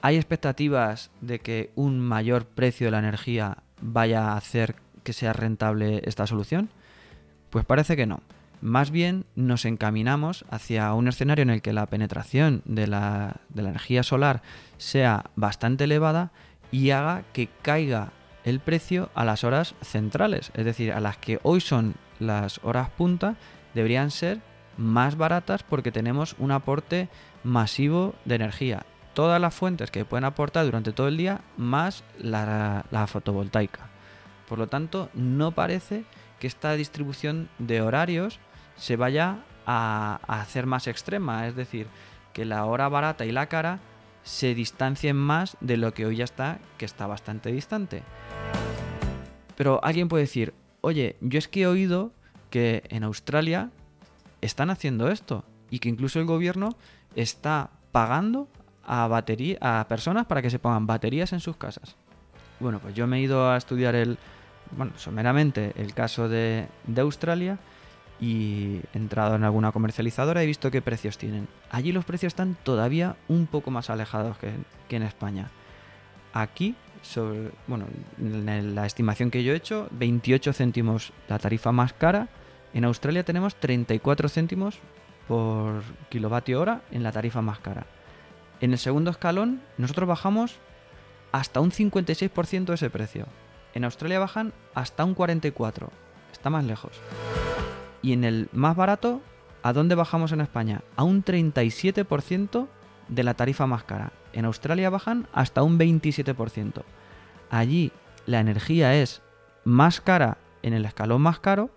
¿Hay 0.00 0.16
expectativas 0.16 1.10
de 1.22 1.40
que 1.40 1.72
un 1.74 1.98
mayor 1.98 2.46
precio 2.46 2.86
de 2.86 2.90
la 2.92 2.98
energía 3.00 3.64
vaya 3.80 4.28
a 4.28 4.36
hacer 4.36 4.76
que 5.02 5.12
sea 5.12 5.32
rentable 5.32 6.02
esta 6.04 6.26
solución? 6.26 6.70
Pues 7.54 7.64
parece 7.64 7.94
que 7.94 8.06
no. 8.06 8.20
Más 8.60 8.90
bien 8.90 9.26
nos 9.36 9.64
encaminamos 9.64 10.44
hacia 10.50 10.92
un 10.92 11.06
escenario 11.06 11.44
en 11.44 11.50
el 11.50 11.62
que 11.62 11.72
la 11.72 11.86
penetración 11.86 12.62
de 12.64 12.88
la, 12.88 13.36
energía 13.56 14.02
solar 14.02 14.42
sea 14.76 15.30
bastante 15.36 15.84
elevada 15.84 16.32
y 16.72 16.90
haga 16.90 17.22
que 17.32 17.48
caiga 17.62 18.10
el 18.42 18.58
precio 18.58 19.08
a 19.14 19.24
las 19.24 19.44
horas 19.44 19.76
centrales, 19.82 20.50
es 20.54 20.64
decir, 20.64 20.92
a 20.92 20.98
las 20.98 21.16
que 21.16 21.38
hoy 21.44 21.60
son 21.60 21.94
las 22.18 22.58
horas 22.64 22.90
punta, 22.90 23.36
deberían 23.72 24.10
ser 24.10 24.40
más 24.76 25.16
baratas 25.16 25.62
porque 25.62 25.92
tenemos 25.92 26.34
un 26.40 26.50
aporte 26.50 27.08
masivo 27.44 28.16
de 28.24 28.34
energía. 28.34 28.84
Todas 29.12 29.40
las 29.40 29.54
fuentes 29.54 29.92
que 29.92 30.04
pueden 30.04 30.24
aportar 30.24 30.64
durante 30.64 30.90
todo 30.90 31.06
el 31.06 31.16
día 31.16 31.42
más 31.56 32.02
la, 32.18 32.84
la 32.90 33.06
fotovoltaica. 33.06 33.90
Por 34.48 34.58
lo 34.58 34.66
tanto, 34.66 35.08
no 35.14 35.52
parece 35.52 36.04
que 36.44 36.48
esta 36.48 36.74
distribución 36.74 37.48
de 37.58 37.80
horarios 37.80 38.38
se 38.76 38.96
vaya 38.96 39.38
a, 39.64 40.20
hacer 40.28 40.66
más 40.66 40.86
extrema, 40.86 41.48
es 41.48 41.56
decir, 41.56 41.86
que 42.34 42.44
la 42.44 42.66
hora 42.66 42.86
barata 42.90 43.24
y 43.24 43.32
la 43.32 43.46
cara 43.46 43.80
se 44.24 44.54
distancien 44.54 45.16
más 45.16 45.56
de 45.62 45.78
lo 45.78 45.94
que 45.94 46.04
hoy 46.04 46.16
ya 46.16 46.24
está, 46.24 46.58
que 46.76 46.84
está 46.84 47.06
bastante 47.06 47.50
distante. 47.50 48.02
Pero 49.56 49.82
alguien 49.82 50.10
puede 50.10 50.24
decir, 50.24 50.52
oye, 50.82 51.16
yo 51.22 51.38
es 51.38 51.48
que 51.48 51.62
he 51.62 51.66
oído 51.66 52.12
que 52.50 52.82
en 52.90 53.04
Australia 53.04 53.70
están 54.42 54.68
haciendo 54.68 55.08
esto 55.08 55.46
y 55.70 55.78
que 55.78 55.88
incluso 55.88 56.20
el 56.20 56.26
gobierno 56.26 56.76
está 57.16 57.70
pagando 57.90 58.48
a, 58.82 59.08
batería, 59.08 59.56
a 59.62 59.88
personas 59.88 60.26
para 60.26 60.42
que 60.42 60.50
se 60.50 60.58
pongan 60.58 60.86
baterías 60.86 61.32
en 61.32 61.40
sus 61.40 61.56
casas. 61.56 61.96
Bueno, 62.60 62.80
pues 62.80 62.94
yo 62.94 63.06
me 63.06 63.16
he 63.16 63.20
ido 63.22 63.50
a 63.50 63.56
estudiar 63.56 63.94
el, 63.94 64.18
bueno, 64.70 64.92
someramente 64.96 65.72
el 65.76 65.94
caso 65.94 66.28
de, 66.28 66.66
Australia 66.96 67.58
y 68.20 68.80
he 68.92 68.98
entrado 68.98 69.34
en 69.34 69.44
alguna 69.44 69.72
comercializadora 69.72 70.40
y 70.42 70.44
he 70.44 70.46
visto 70.46 70.70
qué 70.70 70.82
precios 70.82 71.18
tienen. 71.18 71.48
Allí 71.70 71.92
los 71.92 72.04
precios 72.04 72.32
están 72.32 72.56
todavía 72.62 73.16
un 73.28 73.46
poco 73.46 73.70
más 73.70 73.90
alejados 73.90 74.36
que, 74.38 74.52
en 74.94 75.02
España. 75.02 75.50
Aquí, 76.32 76.76
sobre, 77.02 77.50
bueno, 77.66 77.86
en 78.18 78.74
la 78.74 78.86
estimación 78.86 79.30
que 79.30 79.42
yo 79.42 79.52
he 79.52 79.56
hecho, 79.56 79.88
28 79.90 80.52
céntimos 80.52 81.12
la 81.28 81.38
tarifa 81.38 81.72
más 81.72 81.92
cara. 81.92 82.28
En 82.72 82.84
Australia 82.84 83.24
tenemos 83.24 83.56
34 83.56 84.28
céntimos 84.28 84.78
por 85.26 85.82
kilovatio 86.08 86.60
hora 86.60 86.82
en 86.90 87.02
la 87.02 87.12
tarifa 87.12 87.42
más 87.42 87.58
cara. 87.58 87.86
En 88.60 88.72
el 88.72 88.78
segundo 88.78 89.10
escalón, 89.10 89.60
nosotros 89.78 90.08
bajamos 90.08 90.58
hasta 91.32 91.60
un 91.60 91.72
56% 91.72 92.64
de 92.66 92.74
ese 92.74 92.90
precio. 92.90 93.26
En 93.74 93.84
Australia 93.84 94.20
bajan 94.20 94.52
hasta 94.74 95.04
un 95.04 95.14
44%. 95.16 95.88
Está 96.32 96.48
más 96.50 96.64
lejos. 96.64 96.92
Y 98.02 98.12
en 98.12 98.24
el 98.24 98.48
más 98.52 98.76
barato, 98.76 99.20
¿a 99.62 99.72
dónde 99.72 99.94
bajamos 99.94 100.32
en 100.32 100.40
España? 100.40 100.82
A 100.96 101.02
un 101.02 101.24
37% 101.24 102.68
de 103.08 103.22
la 103.24 103.34
tarifa 103.34 103.66
más 103.66 103.84
cara. 103.84 104.12
En 104.32 104.44
Australia 104.44 104.90
bajan 104.90 105.26
hasta 105.32 105.62
un 105.62 105.78
27%. 105.78 106.82
Allí 107.50 107.92
la 108.26 108.40
energía 108.40 108.94
es 108.94 109.22
más 109.64 110.00
cara 110.00 110.38
en 110.62 110.72
el 110.74 110.84
escalón 110.84 111.22
más 111.22 111.40
caro 111.40 111.70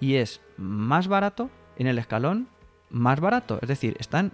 y 0.00 0.16
es 0.16 0.40
más 0.56 1.08
barato 1.08 1.50
en 1.76 1.86
el 1.86 1.98
escalón 1.98 2.48
más 2.90 3.20
barato. 3.20 3.58
Es 3.62 3.68
decir, 3.68 3.96
están 4.00 4.32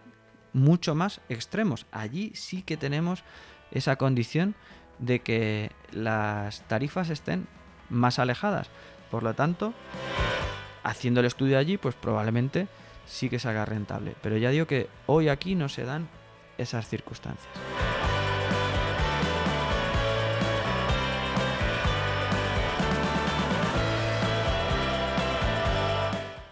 mucho 0.53 0.95
más 0.95 1.21
extremos. 1.29 1.87
Allí 1.91 2.33
sí 2.35 2.63
que 2.63 2.77
tenemos 2.77 3.25
esa 3.71 3.97
condición 3.97 4.55
de 4.99 5.21
que 5.21 5.71
las 5.93 6.63
tarifas 6.63 7.11
estén 7.11 7.47
más 7.89 8.19
alejadas. 8.19 8.69
Por 9.11 9.23
lo 9.23 9.35
tanto, 9.35 9.75
haciendo 10.83 11.21
el 11.21 11.27
estudio 11.27 11.59
allí, 11.59 11.77
pues 11.77 11.95
probablemente 11.95 12.69
sí 13.07 13.29
que 13.29 13.39
se 13.39 13.49
haga 13.49 13.65
rentable. 13.65 14.15
Pero 14.23 14.37
ya 14.37 14.51
digo 14.51 14.67
que 14.67 14.89
hoy 15.07 15.29
aquí 15.29 15.55
no 15.55 15.69
se 15.69 15.85
dan 15.85 16.09
esas 16.59 16.89
circunstancias. 16.89 17.53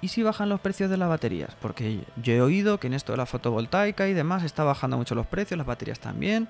¿Y 0.02 0.09
si 0.09 0.24
bajan 0.24 0.48
los 0.48 0.61
precios 0.61 0.90
de 0.90 0.96
las 0.96 1.09
baterías? 1.09 1.55
Porque 1.61 2.00
yo 2.16 2.33
he 2.33 2.40
oído 2.40 2.81
que 2.81 2.88
en 2.88 2.94
esto 2.94 3.12
de 3.12 3.18
la 3.18 3.24
fotovoltaica 3.24 4.09
y 4.09 4.14
demás 4.14 4.42
está 4.42 4.64
bajando 4.64 4.96
mucho 4.96 5.14
los 5.14 5.28
precios, 5.28 5.57
las 5.57 5.66
baterías 5.66 6.00
también. 6.00 6.48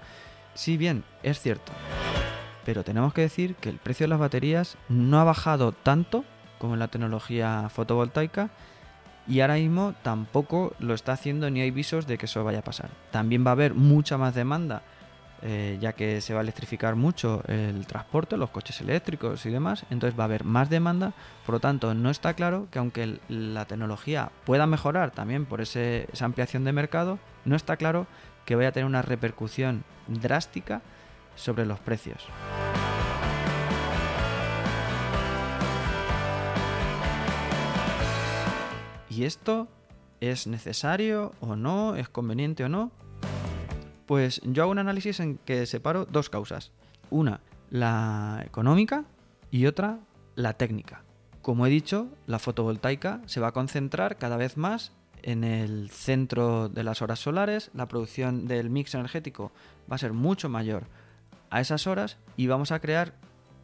Sí, 0.54 0.76
bien, 0.76 1.04
es 1.22 1.40
cierto. 1.40 1.72
Pero 2.64 2.84
tenemos 2.84 3.12
que 3.12 3.22
decir 3.22 3.54
que 3.56 3.68
el 3.68 3.78
precio 3.78 4.04
de 4.04 4.08
las 4.08 4.20
baterías 4.20 4.76
no 4.88 5.20
ha 5.20 5.24
bajado 5.24 5.72
tanto 5.72 6.24
como 6.58 6.74
en 6.74 6.80
la 6.80 6.88
tecnología 6.88 7.68
fotovoltaica 7.70 8.50
y 9.26 9.40
ahora 9.40 9.54
mismo 9.54 9.94
tampoco 10.02 10.74
lo 10.78 10.94
está 10.94 11.12
haciendo 11.12 11.50
ni 11.50 11.60
hay 11.60 11.70
visos 11.70 12.06
de 12.06 12.18
que 12.18 12.26
eso 12.26 12.44
vaya 12.44 12.60
a 12.60 12.64
pasar. 12.64 12.90
También 13.10 13.44
va 13.44 13.50
a 13.50 13.52
haber 13.52 13.74
mucha 13.74 14.18
más 14.18 14.34
demanda, 14.34 14.82
eh, 15.42 15.78
ya 15.80 15.92
que 15.92 16.20
se 16.20 16.34
va 16.34 16.40
a 16.40 16.42
electrificar 16.42 16.94
mucho 16.94 17.42
el 17.48 17.86
transporte, 17.86 18.36
los 18.36 18.50
coches 18.50 18.80
eléctricos 18.80 19.44
y 19.46 19.50
demás, 19.50 19.84
entonces 19.90 20.18
va 20.18 20.24
a 20.24 20.26
haber 20.26 20.44
más 20.44 20.70
demanda, 20.70 21.14
por 21.44 21.54
lo 21.54 21.60
tanto 21.60 21.94
no 21.94 22.10
está 22.10 22.34
claro 22.34 22.68
que 22.70 22.78
aunque 22.78 23.18
la 23.28 23.64
tecnología 23.64 24.30
pueda 24.44 24.66
mejorar 24.66 25.10
también 25.10 25.46
por 25.46 25.60
esa 25.60 26.24
ampliación 26.24 26.62
de 26.64 26.72
mercado, 26.72 27.18
no 27.44 27.56
está 27.56 27.76
claro 27.76 28.06
que 28.44 28.56
vaya 28.56 28.68
a 28.68 28.72
tener 28.72 28.86
una 28.86 29.02
repercusión 29.02 29.84
drástica 30.08 30.82
sobre 31.34 31.66
los 31.66 31.80
precios. 31.80 32.26
¿Y 39.08 39.24
esto 39.24 39.68
es 40.20 40.46
necesario 40.46 41.32
o 41.40 41.54
no? 41.54 41.96
¿Es 41.96 42.08
conveniente 42.08 42.64
o 42.64 42.68
no? 42.68 42.92
Pues 44.06 44.40
yo 44.44 44.62
hago 44.62 44.72
un 44.72 44.78
análisis 44.78 45.20
en 45.20 45.36
que 45.38 45.66
separo 45.66 46.06
dos 46.06 46.30
causas. 46.30 46.72
Una, 47.10 47.40
la 47.68 48.42
económica 48.46 49.04
y 49.50 49.66
otra, 49.66 49.98
la 50.34 50.54
técnica. 50.54 51.04
Como 51.42 51.66
he 51.66 51.70
dicho, 51.70 52.08
la 52.26 52.38
fotovoltaica 52.38 53.20
se 53.26 53.40
va 53.40 53.48
a 53.48 53.52
concentrar 53.52 54.16
cada 54.16 54.36
vez 54.36 54.56
más 54.56 54.92
en 55.22 55.44
el 55.44 55.90
centro 55.90 56.68
de 56.68 56.84
las 56.84 57.02
horas 57.02 57.20
solares, 57.20 57.70
la 57.74 57.88
producción 57.88 58.46
del 58.46 58.70
mix 58.70 58.94
energético 58.94 59.52
va 59.90 59.96
a 59.96 59.98
ser 59.98 60.12
mucho 60.12 60.48
mayor 60.48 60.84
a 61.50 61.60
esas 61.60 61.86
horas 61.86 62.18
y 62.36 62.46
vamos 62.46 62.72
a 62.72 62.80
crear 62.80 63.14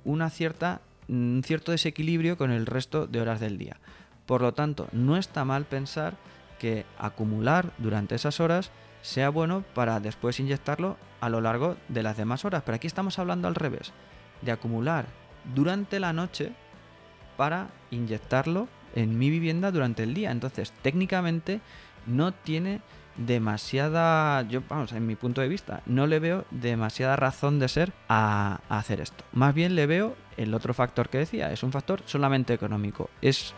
un 0.05 0.23
cierto 0.31 1.73
desequilibrio 1.73 2.37
con 2.37 2.51
el 2.51 2.67
resto 2.67 3.07
de 3.07 3.21
horas 3.21 3.41
del 3.41 3.59
día. 3.59 3.81
Por 4.27 4.43
lo 4.43 4.53
tanto, 4.55 4.89
no 4.93 5.17
está 5.17 5.45
mal 5.45 5.65
pensar 5.65 6.17
que 6.59 6.85
acumular 6.99 7.73
durante 7.79 8.15
esas 8.15 8.41
horas 8.41 8.71
sea 9.01 9.31
bueno 9.31 9.65
para 9.75 10.01
después 10.01 10.41
inyectarlo 10.41 10.97
a 11.21 11.29
lo 11.29 11.41
largo 11.41 11.77
de 11.89 12.03
las 12.03 12.17
demás 12.17 12.45
horas. 12.45 12.63
Pero 12.65 12.77
aquí 12.77 12.87
estamos 12.87 13.19
hablando 13.19 13.49
al 13.49 13.55
revés, 13.55 13.93
de 14.43 14.53
acumular 14.53 15.07
durante 15.55 15.99
la 16.01 16.13
noche 16.13 16.53
para 17.37 17.69
inyectarlo 17.91 18.69
en 18.99 19.19
mi 19.19 19.31
vivienda 19.31 19.71
durante 19.71 20.03
el 20.03 20.15
día. 20.15 20.31
Entonces, 20.31 20.73
técnicamente 20.83 21.61
no 22.07 22.33
tiene 22.33 22.81
demasiada, 23.17 24.43
yo 24.43 24.63
vamos, 24.69 24.93
en 24.93 25.07
mi 25.07 25.17
punto 25.17 25.41
de 25.41 25.49
vista, 25.49 25.83
no 25.87 26.07
le 26.07 26.21
veo 26.21 26.45
demasiada 26.51 27.17
razón 27.17 27.59
de 27.59 27.69
ser 27.69 27.93
a, 28.09 28.61
a, 28.69 28.79
hacer 28.79 29.01
esto. 29.01 29.25
Más 29.33 29.55
bien 29.55 29.75
le 29.75 29.87
veo 29.87 30.17
el 30.37 30.55
otro 30.55 30.73
factor 30.73 31.09
que 31.09 31.19
decía, 31.19 31.53
es 31.53 31.63
un 31.63 31.73
factor 31.73 32.03
solamente 32.07 32.55
económico, 32.55 33.11
es 33.21 33.55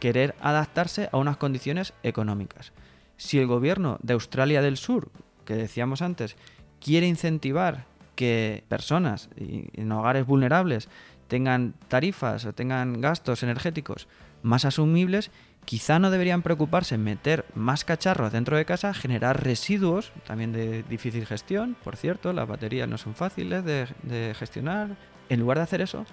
querer 0.00 0.34
adaptarse 0.40 1.08
a 1.12 1.18
unas 1.18 1.36
condiciones 1.36 1.94
económicas. 2.02 2.72
Si 3.16 3.38
el 3.38 3.46
gobierno 3.46 3.98
de 4.02 4.14
Australia 4.14 4.60
del 4.60 4.76
Sur, 4.76 5.10
que 5.44 5.54
decíamos 5.54 6.02
antes, 6.02 6.36
quiere 6.80 7.06
incentivar 7.06 7.86
que 8.16 8.64
personas 8.68 9.28
en 9.36 9.90
hogares 9.92 10.26
vulnerables 10.26 10.88
tengan 11.28 11.74
tarifas 11.88 12.44
o 12.44 12.52
tengan 12.52 13.00
gastos 13.00 13.42
energéticos 13.42 14.08
más 14.44 14.66
asumibles, 14.66 15.30
quizá 15.64 15.98
no 15.98 16.10
deberían 16.10 16.42
preocuparse 16.42 16.94
en 16.94 17.02
meter 17.02 17.46
más 17.54 17.84
cacharros 17.84 18.30
dentro 18.30 18.56
de 18.56 18.66
casa, 18.66 18.92
generar 18.92 19.42
residuos, 19.42 20.12
también 20.26 20.52
de 20.52 20.82
difícil 20.84 21.26
gestión, 21.26 21.76
por 21.82 21.96
cierto, 21.96 22.32
las 22.32 22.46
baterías 22.46 22.88
no 22.88 22.98
son 22.98 23.14
fáciles 23.14 23.64
de, 23.64 24.34
gestionar. 24.38 24.96
En 25.30 25.40
lugar 25.40 25.56
de 25.56 25.64
hacer 25.64 25.80
eso, 25.80 26.04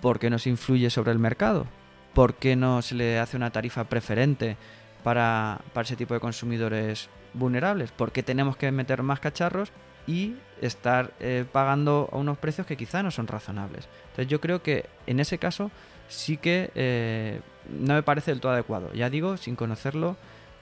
¿por 0.00 0.18
qué 0.18 0.28
no 0.28 0.40
se 0.40 0.50
influye 0.50 0.90
sobre 0.90 1.12
el 1.12 1.20
mercado? 1.20 1.66
¿Por 2.12 2.34
qué 2.34 2.56
no 2.56 2.82
se 2.82 2.96
le 2.96 3.20
hace 3.20 3.36
una 3.36 3.50
tarifa 3.50 3.84
preferente 3.84 4.56
para, 5.04 5.60
para 5.72 5.84
ese 5.84 5.96
tipo 5.96 6.14
de 6.14 6.20
consumidores 6.20 7.08
vulnerables? 7.32 7.92
¿Por 7.92 8.10
qué 8.10 8.24
tenemos 8.24 8.56
que 8.56 8.72
meter 8.72 9.04
más 9.04 9.20
cacharros 9.20 9.70
y 10.08 10.34
estar 10.60 11.12
eh, 11.20 11.44
pagando 11.50 12.10
a 12.12 12.16
unos 12.16 12.38
precios 12.38 12.66
que 12.66 12.76
quizá 12.76 13.04
no 13.04 13.12
son 13.12 13.28
razonables? 13.28 13.88
Entonces 14.10 14.26
yo 14.26 14.40
creo 14.40 14.64
que 14.64 14.86
en 15.06 15.20
ese 15.20 15.38
caso 15.38 15.70
sí 16.08 16.36
que 16.36 16.72
eh, 16.74 17.40
no 17.68 17.94
me 17.94 18.02
parece 18.02 18.30
del 18.30 18.40
todo 18.40 18.52
adecuado. 18.52 18.92
Ya 18.92 19.10
digo, 19.10 19.36
sin 19.36 19.56
conocerlo 19.56 20.16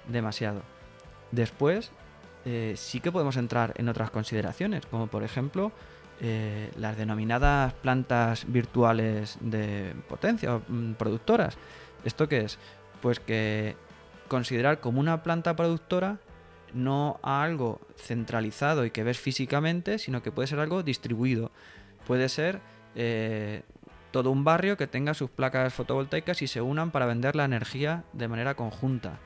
demasiado. 0.09 0.63
Después, 1.31 1.93
eh, 2.45 2.75
sí 2.77 3.01
que 3.01 3.13
podemos 3.13 3.37
entrar 3.37 3.75
en 3.77 3.89
otras 3.89 4.11
consideraciones, 4.11 4.87
como 4.87 5.07
por 5.07 5.23
ejemplo 5.23 5.73
eh, 6.21 6.71
las 6.77 6.97
denominadas 6.97 7.73
plantas 7.75 8.51
virtuales 8.51 9.39
de 9.41 9.95
potencia 10.09 10.57
o 10.57 10.63
mm, 10.67 10.95
productoras. 10.95 11.57
¿Esto 12.05 12.29
qué 12.29 12.41
es? 12.41 12.59
Pues 13.03 13.21
que 13.21 13.77
considerar 14.29 14.81
como 14.81 15.01
una 15.01 15.23
planta 15.23 15.57
productora 15.57 16.19
no 16.73 17.19
algo 17.23 17.81
centralizado 17.97 18.85
y 18.85 18.91
que 18.91 19.03
ves 19.03 19.19
físicamente, 19.19 19.99
sino 19.99 20.23
que 20.23 20.31
puede 20.33 20.47
ser 20.47 20.61
algo 20.61 20.83
distribuido. 20.83 21.51
Puede 22.07 22.29
ser 22.29 22.61
todo 24.11 24.31
un 24.31 24.45
barrio 24.45 24.77
que 24.77 24.87
tenga 24.87 25.15
sus 25.15 25.31
placas 25.31 25.73
fotovoltaicas 25.73 26.43
y 26.43 26.47
se 26.47 26.61
unan 26.61 26.91
para 26.91 27.07
vender 27.07 27.37
la 27.37 27.45
energía 27.45 28.05
de 28.13 28.29
manera 28.29 28.55
conjunta. 28.55 29.19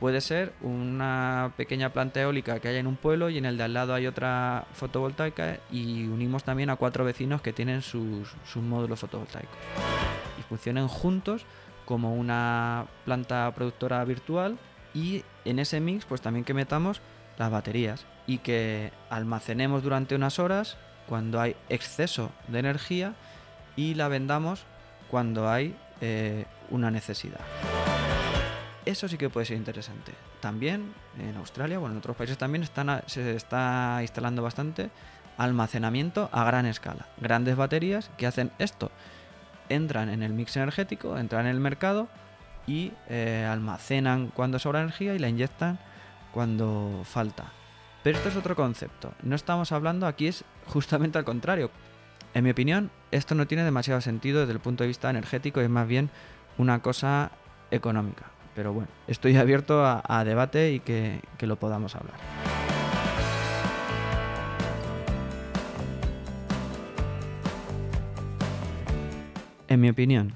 Puede 0.00 0.20
ser 0.20 0.52
una 0.60 1.52
pequeña 1.56 1.90
planta 1.90 2.20
eólica 2.20 2.60
que 2.60 2.68
haya 2.68 2.80
en 2.80 2.86
un 2.86 2.96
pueblo 2.96 3.30
y 3.30 3.38
en 3.38 3.46
el 3.46 3.56
de 3.56 3.64
al 3.64 3.72
lado 3.72 3.94
hay 3.94 4.06
otra 4.06 4.66
fotovoltaica 4.74 5.58
y 5.70 6.06
unimos 6.06 6.44
también 6.44 6.68
a 6.68 6.76
cuatro 6.76 7.04
vecinos 7.04 7.40
que 7.40 7.54
tienen 7.54 7.80
sus, 7.80 8.36
módulos 8.56 9.00
fotovoltaicos. 9.00 9.56
Y 10.38 10.42
funcionen 10.42 10.86
juntos 10.86 11.46
como 11.86 12.14
una 12.14 12.86
planta 13.06 13.50
productora 13.54 14.04
virtual 14.04 14.58
y 14.92 15.24
en 15.46 15.58
ese 15.58 15.80
mix 15.80 16.04
pues 16.04 16.20
también 16.20 16.44
que 16.44 16.52
metamos 16.52 17.00
las 17.38 17.50
baterías 17.50 18.04
y 18.26 18.38
que 18.38 18.92
almacenemos 19.08 19.82
durante 19.82 20.14
unas 20.14 20.38
horas 20.38 20.76
cuando 21.08 21.40
hay 21.40 21.56
exceso 21.70 22.32
de 22.48 22.58
energía 22.58 23.14
y 23.76 23.94
la 23.94 24.08
vendamos 24.08 24.64
cuando 25.10 25.48
hay 25.48 25.76
eh, 26.00 26.46
una 26.70 26.90
necesidad. 26.90 27.40
Eso 28.84 29.08
sí 29.08 29.18
que 29.18 29.30
puede 29.30 29.46
ser 29.46 29.56
interesante. 29.56 30.12
También 30.40 30.94
en 31.18 31.36
Australia, 31.36 31.78
bueno, 31.78 31.94
en 31.94 31.98
otros 31.98 32.16
países 32.16 32.38
también 32.38 32.64
se 33.06 33.34
está 33.34 33.98
instalando 34.00 34.42
bastante 34.42 34.90
almacenamiento 35.38 36.28
a 36.32 36.44
gran 36.44 36.66
escala. 36.66 37.06
Grandes 37.20 37.56
baterías 37.56 38.10
que 38.16 38.26
hacen 38.26 38.52
esto. 38.58 38.90
Entran 39.68 40.08
en 40.08 40.22
el 40.22 40.32
mix 40.32 40.56
energético, 40.56 41.18
entran 41.18 41.46
en 41.46 41.52
el 41.52 41.60
mercado 41.60 42.08
y 42.66 42.92
eh, 43.08 43.46
almacenan 43.50 44.28
cuando 44.28 44.58
sobra 44.58 44.80
energía 44.80 45.14
y 45.14 45.18
la 45.18 45.28
inyectan 45.28 45.78
cuando 46.32 47.02
falta. 47.04 47.52
Pero 48.04 48.18
esto 48.18 48.28
es 48.28 48.36
otro 48.36 48.54
concepto. 48.54 49.12
No 49.22 49.34
estamos 49.34 49.72
hablando, 49.72 50.06
aquí 50.06 50.28
es 50.28 50.44
justamente 50.66 51.18
al 51.18 51.24
contrario. 51.24 51.70
En 52.36 52.44
mi 52.44 52.50
opinión, 52.50 52.90
esto 53.12 53.34
no 53.34 53.46
tiene 53.46 53.64
demasiado 53.64 54.02
sentido 54.02 54.40
desde 54.40 54.52
el 54.52 54.60
punto 54.60 54.84
de 54.84 54.88
vista 54.88 55.08
energético, 55.08 55.62
es 55.62 55.70
más 55.70 55.88
bien 55.88 56.10
una 56.58 56.82
cosa 56.82 57.30
económica. 57.70 58.26
Pero 58.54 58.74
bueno, 58.74 58.90
estoy 59.08 59.34
abierto 59.38 59.82
a, 59.82 60.22
debate 60.22 60.70
y 60.72 60.80
que, 60.80 61.22
lo 61.40 61.56
podamos 61.56 61.96
hablar. 61.96 62.16
En 69.68 69.80
mi 69.80 69.88
opinión, 69.88 70.34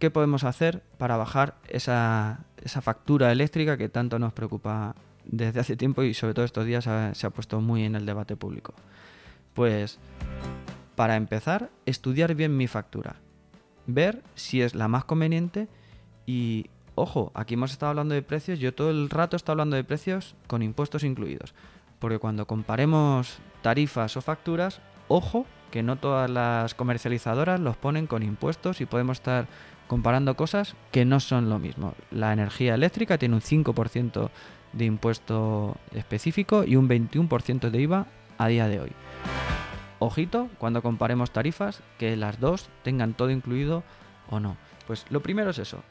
¿qué 0.00 0.10
podemos 0.10 0.42
hacer 0.42 0.82
para 0.98 1.16
bajar 1.16 1.54
esa, 1.68 2.40
esa, 2.56 2.80
factura 2.80 3.30
eléctrica 3.30 3.76
que 3.76 3.88
tanto 3.88 4.18
nos 4.18 4.32
preocupa 4.32 4.96
desde 5.26 5.60
hace 5.60 5.76
tiempo 5.76 6.02
y 6.02 6.12
sobre 6.12 6.34
todo 6.34 6.44
estos 6.44 6.66
días 6.66 6.88
se 7.12 7.26
ha 7.28 7.30
puesto 7.30 7.60
muy 7.60 7.84
en 7.84 7.94
el 7.94 8.04
debate 8.04 8.34
público? 8.34 8.74
Pues 9.54 10.00
para 11.00 11.16
empezar, 11.16 11.70
estudiar 11.86 12.34
bien 12.34 12.58
mi 12.58 12.66
factura, 12.66 13.16
ver 13.86 14.22
si 14.34 14.60
es 14.60 14.74
la 14.74 14.86
más 14.86 15.06
conveniente 15.06 15.66
y, 16.26 16.66
ojo, 16.94 17.32
aquí 17.32 17.54
hemos 17.54 17.72
estado 17.72 17.88
hablando 17.88 18.14
de 18.14 18.20
precios, 18.20 18.58
yo 18.58 18.74
todo 18.74 18.90
el 18.90 19.08
rato 19.08 19.34
he 19.34 19.50
hablando 19.50 19.76
de 19.76 19.84
precios 19.84 20.34
con 20.46 20.60
impuestos 20.60 21.02
incluidos, 21.02 21.54
porque 22.00 22.18
cuando 22.18 22.46
comparemos 22.46 23.38
tarifas 23.62 24.14
o 24.18 24.20
facturas, 24.20 24.82
ojo, 25.08 25.46
que 25.70 25.82
no 25.82 25.96
todas 25.96 26.28
las 26.28 26.74
comercializadoras 26.74 27.58
los 27.60 27.78
ponen 27.78 28.06
con 28.06 28.22
impuestos 28.22 28.82
y 28.82 28.84
podemos 28.84 29.20
estar 29.20 29.46
comparando 29.86 30.36
cosas 30.36 30.76
que 30.92 31.06
no 31.06 31.18
son 31.20 31.48
lo 31.48 31.58
mismo. 31.58 31.94
La 32.10 32.34
energía 32.34 32.74
eléctrica 32.74 33.16
tiene 33.16 33.36
un 33.36 33.40
5% 33.40 34.28
de 34.74 34.84
impuesto 34.84 35.78
específico 35.94 36.62
y 36.62 36.76
un 36.76 36.90
21% 36.90 37.70
de 37.70 37.80
IVA 37.80 38.06
a 38.36 38.48
día 38.48 38.68
de 38.68 38.80
hoy. 38.80 38.92
Ojito 40.00 40.48
cuando 40.58 40.82
comparemos 40.82 41.30
tarifas, 41.30 41.82
que 41.98 42.16
las 42.16 42.40
dos 42.40 42.70
tengan 42.82 43.12
todo 43.12 43.30
incluido 43.30 43.84
o 44.30 44.40
no. 44.40 44.56
Pues 44.86 45.04
lo 45.10 45.20
primero 45.20 45.50
es 45.50 45.58
eso, 45.58 45.82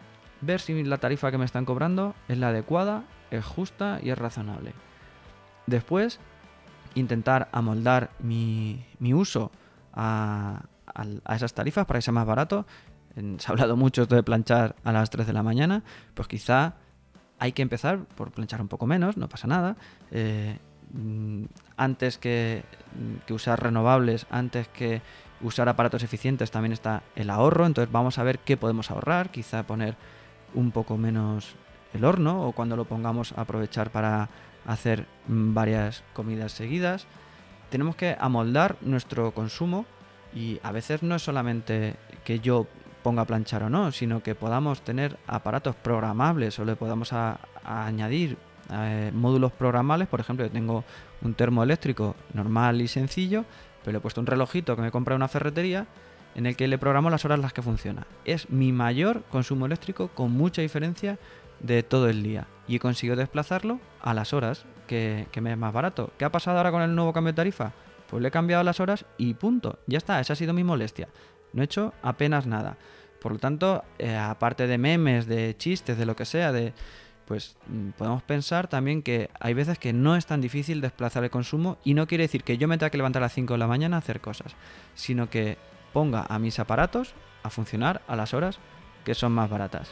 ver 0.41 0.59
si 0.59 0.83
la 0.83 0.97
tarifa 0.97 1.31
que 1.31 1.37
me 1.37 1.45
están 1.45 1.63
cobrando 1.63 2.15
es 2.27 2.37
la 2.37 2.49
adecuada, 2.49 3.03
es 3.29 3.45
justa 3.45 3.99
y 4.01 4.09
es 4.09 4.17
razonable. 4.17 4.73
Después, 5.67 6.19
intentar 6.95 7.49
amoldar 7.51 8.09
mi, 8.19 8.83
uso 9.13 9.51
a, 9.93 10.63
esas 11.29 11.53
tarifas 11.53 11.85
para 11.85 11.99
que 11.99 12.01
sea 12.01 12.13
más 12.13 12.25
barato. 12.25 12.65
Se 13.15 13.47
ha 13.47 13.51
hablado 13.51 13.77
mucho 13.77 14.07
de 14.07 14.23
planchar 14.23 14.75
a 14.83 14.91
las 14.91 15.11
3 15.11 15.27
de 15.27 15.33
la 15.33 15.43
mañana, 15.43 15.83
pues 16.15 16.27
quizá 16.27 16.75
hay 17.37 17.51
que 17.51 17.61
empezar 17.61 18.05
por 18.15 18.31
planchar 18.31 18.59
un 18.59 18.67
poco 18.67 18.87
menos, 18.87 19.17
no 19.17 19.29
pasa 19.29 19.47
nada. 19.47 19.77
Eh, 20.11 20.57
antes 21.77 22.17
que, 22.17 22.63
usar 23.29 23.61
renovables, 23.61 24.25
antes 24.29 24.67
que 24.67 25.01
usar 25.41 25.69
aparatos 25.69 26.03
eficientes, 26.03 26.51
también 26.51 26.73
está 26.73 27.03
el 27.15 27.29
ahorro. 27.29 27.65
Entonces 27.65 27.91
vamos 27.91 28.17
a 28.17 28.23
ver 28.23 28.39
qué 28.39 28.57
podemos 28.57 28.91
ahorrar, 28.91 29.29
quizá 29.29 29.63
poner 29.63 29.95
un 30.53 30.71
poco 30.71 30.97
menos 30.97 31.55
el 31.93 32.05
horno 32.05 32.47
o 32.47 32.51
cuando 32.51 32.75
lo 32.75 32.85
pongamos 32.85 33.33
aprovechar 33.37 33.91
para 33.91 34.29
hacer 34.65 35.05
mm, 35.27 35.53
varias 35.53 36.03
comidas 36.13 36.51
seguidas. 36.51 37.07
Tenemos 37.69 37.95
que 37.95 38.15
amoldar 38.19 38.77
nuestro 38.81 39.31
consumo 39.33 39.85
y 40.33 40.59
a 40.63 40.71
veces 40.71 41.03
no 41.03 41.15
es 41.15 41.21
solamente 41.21 41.95
que 42.23 42.39
yo 42.39 42.67
ponga 43.03 43.21
a 43.21 43.25
planchar 43.25 43.63
o 43.63 43.69
no, 43.69 43.91
sino 43.91 44.21
que 44.21 44.35
podamos 44.35 44.81
tener 44.81 45.17
aparatos 45.27 45.75
programables 45.75 46.59
o 46.59 46.65
le 46.65 46.75
podamos 46.75 47.13
añadir 47.63 48.37
eh, 48.71 49.11
módulos 49.13 49.51
programables. 49.51 50.07
Por 50.07 50.19
ejemplo, 50.19 50.45
yo 50.45 50.51
tengo 50.51 50.83
un 51.21 51.33
termoeléctrico 51.33 52.15
normal 52.33 52.81
y 52.81 52.87
sencillo, 52.87 53.45
pero 53.83 53.93
le 53.93 53.97
he 53.99 54.01
puesto 54.01 54.21
un 54.21 54.27
relojito 54.27 54.75
que 54.75 54.81
me 54.81 54.91
compra 54.91 55.15
en 55.15 55.17
una 55.17 55.27
ferretería 55.27 55.87
en 56.35 56.45
el 56.45 56.55
que 56.55 56.67
le 56.67 56.77
programo 56.77 57.09
las 57.09 57.25
horas 57.25 57.39
las 57.39 57.53
que 57.53 57.61
funciona. 57.61 58.05
Es 58.25 58.49
mi 58.49 58.71
mayor 58.71 59.23
consumo 59.31 59.65
eléctrico 59.65 60.09
con 60.09 60.31
mucha 60.31 60.61
diferencia 60.61 61.17
de 61.59 61.83
todo 61.83 62.09
el 62.09 62.23
día 62.23 62.47
y 62.67 62.77
he 62.77 62.79
conseguido 62.79 63.15
desplazarlo 63.15 63.79
a 64.01 64.13
las 64.13 64.33
horas 64.33 64.65
que, 64.87 65.27
que 65.31 65.41
me 65.41 65.51
es 65.51 65.57
más 65.57 65.73
barato. 65.73 66.11
¿Qué 66.17 66.25
ha 66.25 66.31
pasado 66.31 66.57
ahora 66.57 66.71
con 66.71 66.81
el 66.81 66.95
nuevo 66.95 67.13
cambio 67.13 67.33
de 67.33 67.37
tarifa? 67.37 67.73
Pues 68.09 68.21
le 68.21 68.29
he 68.29 68.31
cambiado 68.31 68.63
las 68.63 68.79
horas 68.79 69.05
y 69.17 69.33
punto. 69.33 69.79
Ya 69.87 69.97
está, 69.97 70.19
esa 70.19 70.33
ha 70.33 70.35
sido 70.35 70.53
mi 70.53 70.63
molestia. 70.63 71.09
No 71.53 71.61
he 71.61 71.65
hecho 71.65 71.93
apenas 72.01 72.45
nada. 72.47 72.77
Por 73.19 73.33
lo 73.33 73.39
tanto, 73.39 73.83
eh, 73.97 74.15
aparte 74.15 74.65
de 74.65 74.77
memes, 74.77 75.27
de 75.27 75.55
chistes, 75.57 75.97
de 75.97 76.05
lo 76.05 76.15
que 76.15 76.25
sea, 76.25 76.51
de 76.51 76.73
pues 77.29 77.55
mm, 77.67 77.89
podemos 77.91 78.23
pensar 78.23 78.67
también 78.67 79.03
que 79.03 79.29
hay 79.39 79.53
veces 79.53 79.77
que 79.77 79.93
no 79.93 80.15
es 80.15 80.25
tan 80.25 80.41
difícil 80.41 80.81
desplazar 80.81 81.23
el 81.23 81.29
consumo 81.29 81.77
y 81.83 81.93
no 81.93 82.07
quiere 82.07 82.23
decir 82.23 82.43
que 82.43 82.57
yo 82.57 82.67
me 82.67 82.77
tenga 82.79 82.89
que 82.89 82.97
levantar 82.97 83.21
a 83.21 83.25
las 83.25 83.33
5 83.33 83.53
de 83.53 83.59
la 83.59 83.67
mañana 83.67 83.97
a 83.97 83.99
hacer 83.99 84.19
cosas, 84.19 84.55
sino 84.95 85.29
que 85.29 85.59
ponga 85.93 86.25
a 86.27 86.39
mis 86.39 86.57
aparatos 86.57 87.13
a 87.43 87.51
funcionar 87.51 88.01
a 88.07 88.15
las 88.15 88.33
horas 88.33 88.57
que 89.05 89.13
son 89.13 89.31
más 89.31 89.47
baratas. 89.47 89.91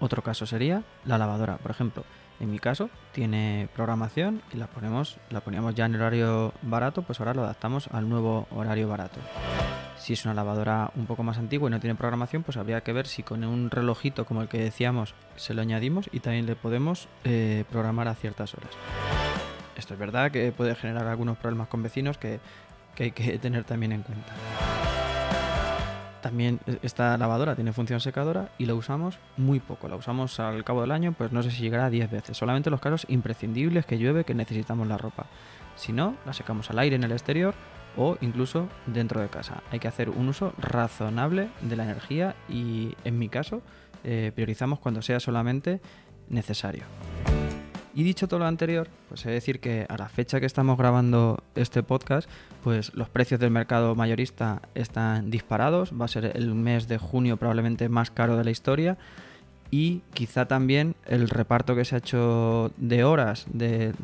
Otro 0.00 0.22
caso 0.22 0.44
sería 0.44 0.82
la 1.06 1.16
lavadora, 1.16 1.56
por 1.56 1.70
ejemplo. 1.70 2.04
En 2.40 2.50
mi 2.50 2.58
caso 2.58 2.90
tiene 3.12 3.70
programación 3.74 4.42
y 4.52 4.58
la 4.58 4.66
ponemos, 4.66 5.16
la 5.30 5.40
poníamos 5.40 5.74
ya 5.74 5.86
en 5.86 5.94
horario 5.94 6.52
barato, 6.60 7.00
pues 7.00 7.20
ahora 7.20 7.32
lo 7.32 7.42
adaptamos 7.42 7.88
al 7.88 8.06
nuevo 8.06 8.46
horario 8.50 8.86
barato. 8.86 9.18
Si 10.04 10.12
es 10.12 10.26
una 10.26 10.34
lavadora 10.34 10.90
un 10.96 11.06
poco 11.06 11.22
más 11.22 11.38
antigua 11.38 11.66
y 11.66 11.70
no 11.70 11.80
tiene 11.80 11.94
programación, 11.94 12.42
pues 12.42 12.58
habría 12.58 12.82
que 12.82 12.92
ver 12.92 13.06
si 13.06 13.22
con 13.22 13.42
un 13.42 13.70
relojito 13.70 14.26
como 14.26 14.42
el 14.42 14.48
que 14.48 14.58
decíamos 14.58 15.14
se 15.36 15.54
lo 15.54 15.62
añadimos 15.62 16.10
y 16.12 16.20
también 16.20 16.44
le 16.44 16.56
podemos 16.56 17.08
eh, 17.24 17.64
programar 17.70 18.08
a 18.08 18.14
ciertas 18.14 18.52
horas. 18.52 18.68
Esto 19.78 19.94
es 19.94 20.00
verdad 20.00 20.30
que 20.30 20.52
puede 20.52 20.74
generar 20.74 21.06
algunos 21.06 21.38
problemas 21.38 21.68
con 21.68 21.82
vecinos 21.82 22.18
que 22.18 22.38
hay 22.98 23.12
que 23.12 23.38
tener 23.38 23.64
también 23.64 23.92
en 23.92 24.02
cuenta. 24.02 24.34
También 26.20 26.60
e, 26.66 26.80
esta 26.82 27.16
lavadora 27.16 27.54
tiene 27.54 27.72
función 27.72 27.98
secadora 28.00 28.50
y 28.58 28.66
la 28.66 28.74
usamos 28.74 29.18
muy 29.38 29.58
poco. 29.58 29.88
La 29.88 29.96
usamos 29.96 30.38
al 30.38 30.64
cabo 30.64 30.82
del 30.82 30.90
año, 30.90 31.14
pues 31.16 31.32
no 31.32 31.42
sé 31.42 31.50
si 31.50 31.62
llegará 31.62 31.86
a 31.86 31.90
10 31.90 32.10
veces. 32.10 32.36
Solamente 32.36 32.68
los 32.68 32.82
casos 32.82 33.06
imprescindibles 33.08 33.86
que 33.86 33.96
llueve, 33.96 34.24
que 34.24 34.34
necesitamos 34.34 34.86
la 34.86 34.98
ropa. 34.98 35.24
Si 35.76 35.92
no, 35.92 36.14
la 36.26 36.34
secamos 36.34 36.68
al 36.68 36.78
aire 36.78 36.96
en 36.96 37.04
el 37.04 37.12
exterior 37.12 37.54
o 37.96 38.16
incluso 38.20 38.68
dentro 38.86 39.20
de 39.20 39.28
casa. 39.28 39.62
Hay 39.70 39.78
que 39.78 39.88
hacer 39.88 40.10
un 40.10 40.28
uso 40.28 40.52
razonable 40.58 41.48
de 41.62 41.76
la 41.76 41.84
energía 41.84 42.34
y 42.48 42.94
en 43.04 43.18
mi 43.18 43.28
caso 43.28 43.62
eh, 44.04 44.32
priorizamos 44.34 44.78
cuando 44.78 45.02
sea 45.02 45.20
solamente 45.20 45.80
necesario. 46.28 46.84
Y 47.96 48.02
dicho 48.02 48.26
todo 48.26 48.40
lo 48.40 48.46
anterior, 48.46 48.88
pues 49.08 49.24
he 49.24 49.28
de 49.28 49.34
decir 49.34 49.60
que 49.60 49.86
a 49.88 49.96
la 49.96 50.08
fecha 50.08 50.40
que 50.40 50.46
estamos 50.46 50.76
grabando 50.76 51.44
este 51.54 51.84
podcast, 51.84 52.28
pues 52.64 52.92
los 52.94 53.08
precios 53.08 53.38
del 53.38 53.52
mercado 53.52 53.94
mayorista 53.94 54.62
están 54.74 55.30
disparados. 55.30 55.92
Va 55.98 56.06
a 56.06 56.08
ser 56.08 56.32
el 56.34 56.54
mes 56.56 56.88
de 56.88 56.98
junio 56.98 57.36
probablemente 57.36 57.88
más 57.88 58.10
caro 58.10 58.36
de 58.36 58.42
la 58.42 58.50
historia. 58.50 58.98
Y 59.70 60.02
quizá 60.12 60.46
también 60.46 60.96
el 61.06 61.28
reparto 61.28 61.76
que 61.76 61.84
se 61.84 61.94
ha 61.94 61.98
hecho 61.98 62.72
de 62.76 63.04
horas 63.04 63.46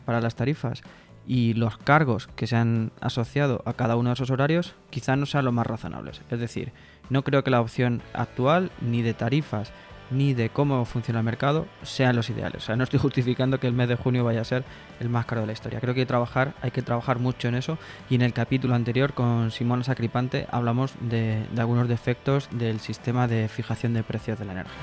para 0.05 0.21
las 0.21 0.37
tarifas 0.37 0.83
y 1.27 1.55
los 1.55 1.77
cargos 1.79 2.29
que 2.37 2.47
se 2.47 2.57
han 2.57 2.93
asociado 3.01 3.63
a 3.65 3.75
cada 3.75 3.97
uno 3.97 4.11
de 4.11 4.15
esos 4.15 4.31
horarios 4.31 4.75
quizá 4.91 5.17
no 5.17 5.27
sean 5.27 5.45
los 5.45 5.55
más 5.55 5.67
razonables. 5.67 6.23
Es 6.31 6.41
decir, 6.41 6.73
no 7.09 7.23
creo 7.23 7.45
que 7.45 7.51
la 7.51 7.61
opción 7.61 8.03
actual 8.15 8.71
ni 8.81 9.03
de 9.03 9.15
tarifas 9.15 9.73
ni 10.11 10.35
de 10.35 10.51
cómo 10.51 10.85
funciona 10.85 11.21
el 11.21 11.25
mercado 11.25 11.67
sean 11.83 12.17
los 12.17 12.31
ideales. 12.31 12.63
O 12.63 12.67
sea, 12.67 12.77
no 12.77 12.85
estoy 12.85 12.99
justificando 13.01 13.59
que 13.59 13.67
el 13.67 13.73
mes 13.73 13.89
de 13.89 13.97
junio 13.97 14.25
vaya 14.25 14.41
a 14.41 14.45
ser 14.45 14.65
el 14.99 15.09
más 15.09 15.27
caro 15.27 15.43
de 15.43 15.47
la 15.47 15.53
historia. 15.53 15.81
Creo 15.81 15.95
que 15.95 16.01
hay 16.01 16.07
que 16.07 16.09
trabajar, 16.09 16.55
hay 16.63 16.71
que 16.71 16.83
trabajar 16.83 17.19
mucho 17.19 17.49
en 17.49 17.55
eso 17.55 17.79
y 18.09 18.17
en 18.17 18.23
el 18.23 18.33
capítulo 18.33 18.75
anterior 18.75 19.15
con 19.15 19.51
Simona 19.51 19.85
Sacripante 19.85 20.47
hablamos 20.51 20.93
de, 21.01 21.45
algunos 21.57 21.89
defectos 21.89 22.49
del 22.53 22.81
sistema 22.81 23.29
de 23.29 23.49
fijación 23.49 23.95
de 23.95 24.03
precios 24.03 24.39
de 24.39 24.45
la 24.45 24.53
energía. 24.53 24.75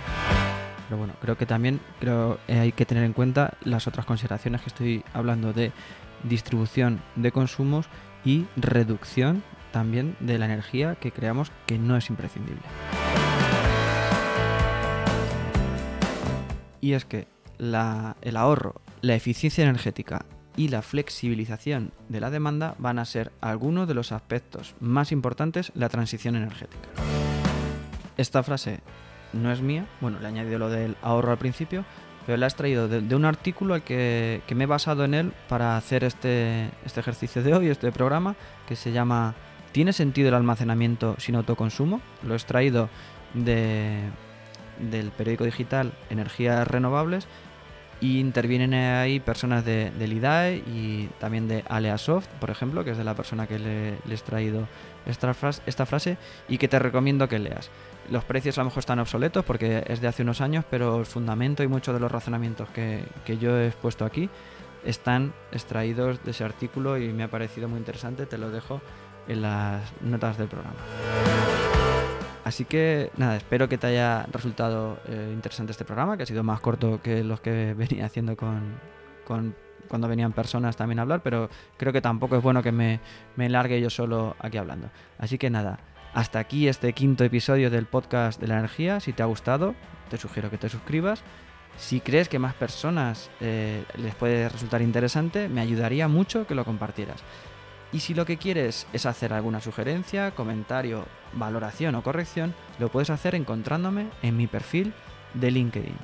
Pero 0.88 1.00
bueno, 1.00 1.14
creo 1.20 1.38
que 1.38 1.46
también 1.46 1.82
eh, 2.02 2.60
hay 2.60 2.72
que 2.72 2.86
tener 2.86 3.04
en 3.04 3.12
cuenta 3.12 3.56
las 3.66 3.88
otras 3.88 4.06
consideraciones 4.06 4.62
que 4.62 4.70
estoy 4.70 5.04
hablando 5.14 5.52
de 5.52 5.74
distribución 6.24 7.02
de 7.16 7.32
consumos 7.32 7.88
y 8.26 8.46
reducción 8.56 9.44
también 9.72 10.16
de 10.20 10.38
la 10.40 10.46
energía 10.46 10.96
que 10.96 11.12
creamos 11.12 11.52
que 11.66 11.78
no 11.78 11.98
es 11.98 12.10
imprescindible. 12.10 12.62
y 16.82 16.94
es 16.94 17.04
que 17.04 17.28
el 17.60 18.38
ahorro, 18.38 18.82
la 19.02 19.16
eficiencia 19.16 19.64
energética 19.64 20.26
y 20.56 20.70
la 20.70 20.82
flexibilización 20.82 21.92
de 22.08 22.22
la 22.22 22.30
demanda 22.30 22.76
van 22.80 22.98
a 22.98 23.06
ser 23.06 23.34
algunos 23.42 23.90
de 23.90 23.94
los 23.94 24.14
aspectos 24.14 24.74
más 24.80 25.12
importantes 25.12 25.72
de 25.74 25.82
la 25.82 25.90
transición 25.90 26.38
energética. 26.38 26.88
Esta 28.16 28.42
frase 28.42 28.80
no 29.34 29.52
es 29.52 29.62
mía, 29.62 29.86
bueno, 30.02 30.20
le 30.20 30.26
he 30.26 30.28
añadido 30.30 30.60
lo 30.60 30.70
del 30.70 30.96
ahorro 31.02 31.32
al 31.32 31.38
principio, 31.38 31.84
pero 32.28 32.38
la 32.38 32.46
he 32.46 32.50
extraído 32.50 32.90
de, 32.90 33.16
un 33.16 33.24
artículo 33.24 33.74
al 33.74 33.84
que, 33.84 34.42
me 34.54 34.66
he 34.66 34.68
basado 34.68 35.06
en 35.06 35.14
él 35.14 35.32
para 35.48 35.78
hacer 35.78 36.04
este, 36.04 36.70
este 36.86 37.00
ejercicio 37.00 37.42
de 37.42 37.54
hoy, 37.54 37.70
este 37.70 37.90
programa, 37.94 38.36
que 38.68 38.76
se 38.76 38.92
llama 38.92 39.34
¿Tiene 39.72 39.94
sentido 39.94 40.28
el 40.28 40.34
almacenamiento 40.36 41.16
sin 41.20 41.36
autoconsumo? 41.36 42.02
Lo 42.24 42.34
he 42.34 42.36
extraído 42.36 42.90
de, 43.34 44.02
del 44.92 45.12
periódico 45.12 45.46
digital 45.46 45.94
Energías 46.10 46.68
Renovables 46.68 47.28
y 48.00 48.20
intervienen 48.20 48.74
ahí 48.74 49.20
personas 49.20 49.66
de, 49.66 49.92
del 49.92 50.14
IDAE 50.14 50.64
y 50.68 51.10
también 51.20 51.48
de 51.48 51.64
Aleasoft, 51.68 52.28
por 52.40 52.50
ejemplo, 52.50 52.84
que 52.84 52.92
es 52.92 52.98
de 52.98 53.04
la 53.04 53.16
persona 53.16 53.48
que 53.48 53.58
le, 53.60 53.94
he 53.96 54.18
traído 54.18 54.68
esta 55.06 55.34
frase, 55.34 55.62
esta 55.66 55.86
frase 55.86 56.18
y 56.48 56.58
que 56.58 56.68
te 56.68 56.80
recomiendo 56.80 57.28
que 57.28 57.40
leas. 57.40 57.70
Los 58.10 58.24
precios 58.24 58.58
a 58.58 58.62
lo 58.62 58.66
mejor 58.66 58.80
están 58.80 59.00
obsoletos 59.00 59.44
porque 59.44 59.84
es 59.88 60.00
de 60.00 60.08
hace 60.08 60.24
unos 60.24 60.42
años, 60.42 60.64
pero 60.70 61.00
el 61.00 61.06
fundamento 61.06 61.64
y 61.64 61.68
muchos 61.68 61.94
de 61.94 62.00
los 62.00 62.12
razonamientos 62.12 62.70
que, 62.70 63.04
que 63.26 63.38
yo 63.38 63.58
he 63.58 63.68
expuesto 63.68 64.06
aquí 64.06 64.30
están 64.86 65.34
extraídos 65.52 66.24
de 66.24 66.32
ese 66.32 66.44
artículo 66.44 66.98
y 66.98 67.10
me 67.10 67.24
ha 67.24 67.28
parecido 67.30 67.68
muy 67.68 67.80
interesante. 67.80 68.26
Te 68.26 68.38
lo 68.38 68.50
dejo 68.52 68.82
en 69.28 69.42
las 69.42 69.82
notas 70.02 70.38
del 70.38 70.48
programa. 70.48 70.78
Así 72.48 72.64
que 72.64 73.12
nada, 73.18 73.36
espero 73.36 73.68
que 73.68 73.78
te 73.78 73.88
haya 73.88 74.26
resultado 74.32 75.00
eh, 75.06 75.32
interesante 75.34 75.74
este 75.74 75.84
programa, 75.84 76.16
que 76.16 76.24
ha 76.24 76.26
sido 76.26 76.44
más 76.44 76.62
corto 76.62 77.02
que 77.02 77.22
los 77.22 77.42
que 77.42 77.74
venía 77.78 78.06
haciendo 78.06 78.38
con, 78.38 78.80
cuando 79.90 80.08
venían 80.08 80.32
personas 80.32 80.78
también 80.78 81.00
a 81.00 81.02
hablar, 81.02 81.22
pero 81.22 81.50
creo 81.76 81.92
que 81.92 82.00
tampoco 82.00 82.38
es 82.38 82.42
bueno 82.42 82.64
que 82.64 82.72
me, 82.72 83.02
me 83.36 83.50
largue 83.50 83.82
yo 83.82 83.90
solo 83.90 84.38
aquí 84.40 84.58
hablando. 84.58 84.90
Así 85.18 85.38
que 85.38 85.50
nada, 85.50 85.80
hasta 86.14 86.40
aquí 86.40 86.70
este 86.70 86.94
quinto 86.94 87.26
episodio 87.26 87.70
del 87.70 87.86
podcast 87.86 88.40
de 88.40 88.48
la 88.48 88.60
energía. 88.60 89.02
Si 89.02 89.12
te 89.12 89.24
ha 89.24 89.26
gustado, 89.26 89.76
te 90.10 90.18
sugiero 90.18 90.50
que 90.50 90.58
te 90.58 90.70
suscribas. 90.70 91.24
Si 91.78 92.00
crees 92.00 92.30
que 92.30 92.40
más 92.40 92.54
personas 92.54 93.30
eh, 93.42 93.84
les 93.98 94.16
puede 94.16 94.48
resultar 94.48 94.82
interesante, 94.82 95.50
me 95.50 95.60
ayudaría 95.60 96.08
mucho 96.08 96.48
que 96.48 96.56
lo 96.56 96.64
compartieras. 96.64 97.22
Y 97.98 98.00
si 98.00 98.14
lo 98.14 98.28
que 98.28 98.38
quieres 98.38 98.86
es 98.94 99.08
hacer 99.08 99.34
alguna 99.34 99.60
sugerencia, 99.60 100.30
comentario, 100.30 101.06
valoración 101.34 101.96
o 101.96 102.04
corrección, 102.04 102.54
lo 102.78 102.90
puedes 102.90 103.10
hacer 103.10 103.34
encontrándome 103.34 104.06
en 104.22 104.38
mi 104.38 104.46
perfil 104.46 104.94
de 105.34 105.50
LinkedIn, 105.50 105.96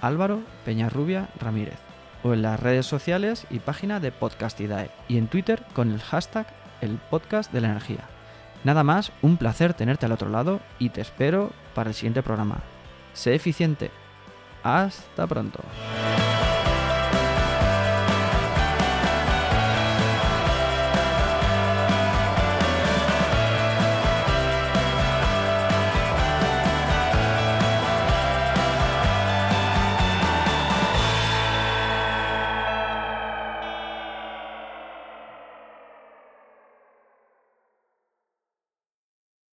Álvaro 0.00 0.40
Peñarrubia 0.64 1.28
Ramírez, 1.38 1.78
o 2.24 2.34
en 2.34 2.42
las 2.42 2.58
redes 2.58 2.86
sociales 2.86 3.46
y 3.48 3.60
página 3.60 4.00
de 4.00 4.10
Podcastidae, 4.10 4.90
y 5.06 5.18
en 5.18 5.28
Twitter 5.28 5.62
con 5.72 5.92
el 5.92 6.02
hashtag 6.02 6.48
el 6.80 6.98
podcast 7.10 7.52
de 7.52 7.60
la 7.60 7.68
energía. 7.68 8.08
Nada 8.64 8.82
más, 8.82 9.12
un 9.22 9.36
placer 9.36 9.72
tenerte 9.72 10.06
al 10.06 10.12
otro 10.12 10.28
lado 10.28 10.58
y 10.80 10.88
te 10.88 11.00
espero 11.00 11.52
para 11.76 11.90
el 11.90 11.94
siguiente 11.94 12.24
programa. 12.24 12.58
Sé 13.14 13.36
eficiente. 13.36 13.92
Hasta 14.64 15.28
pronto. 15.28 15.60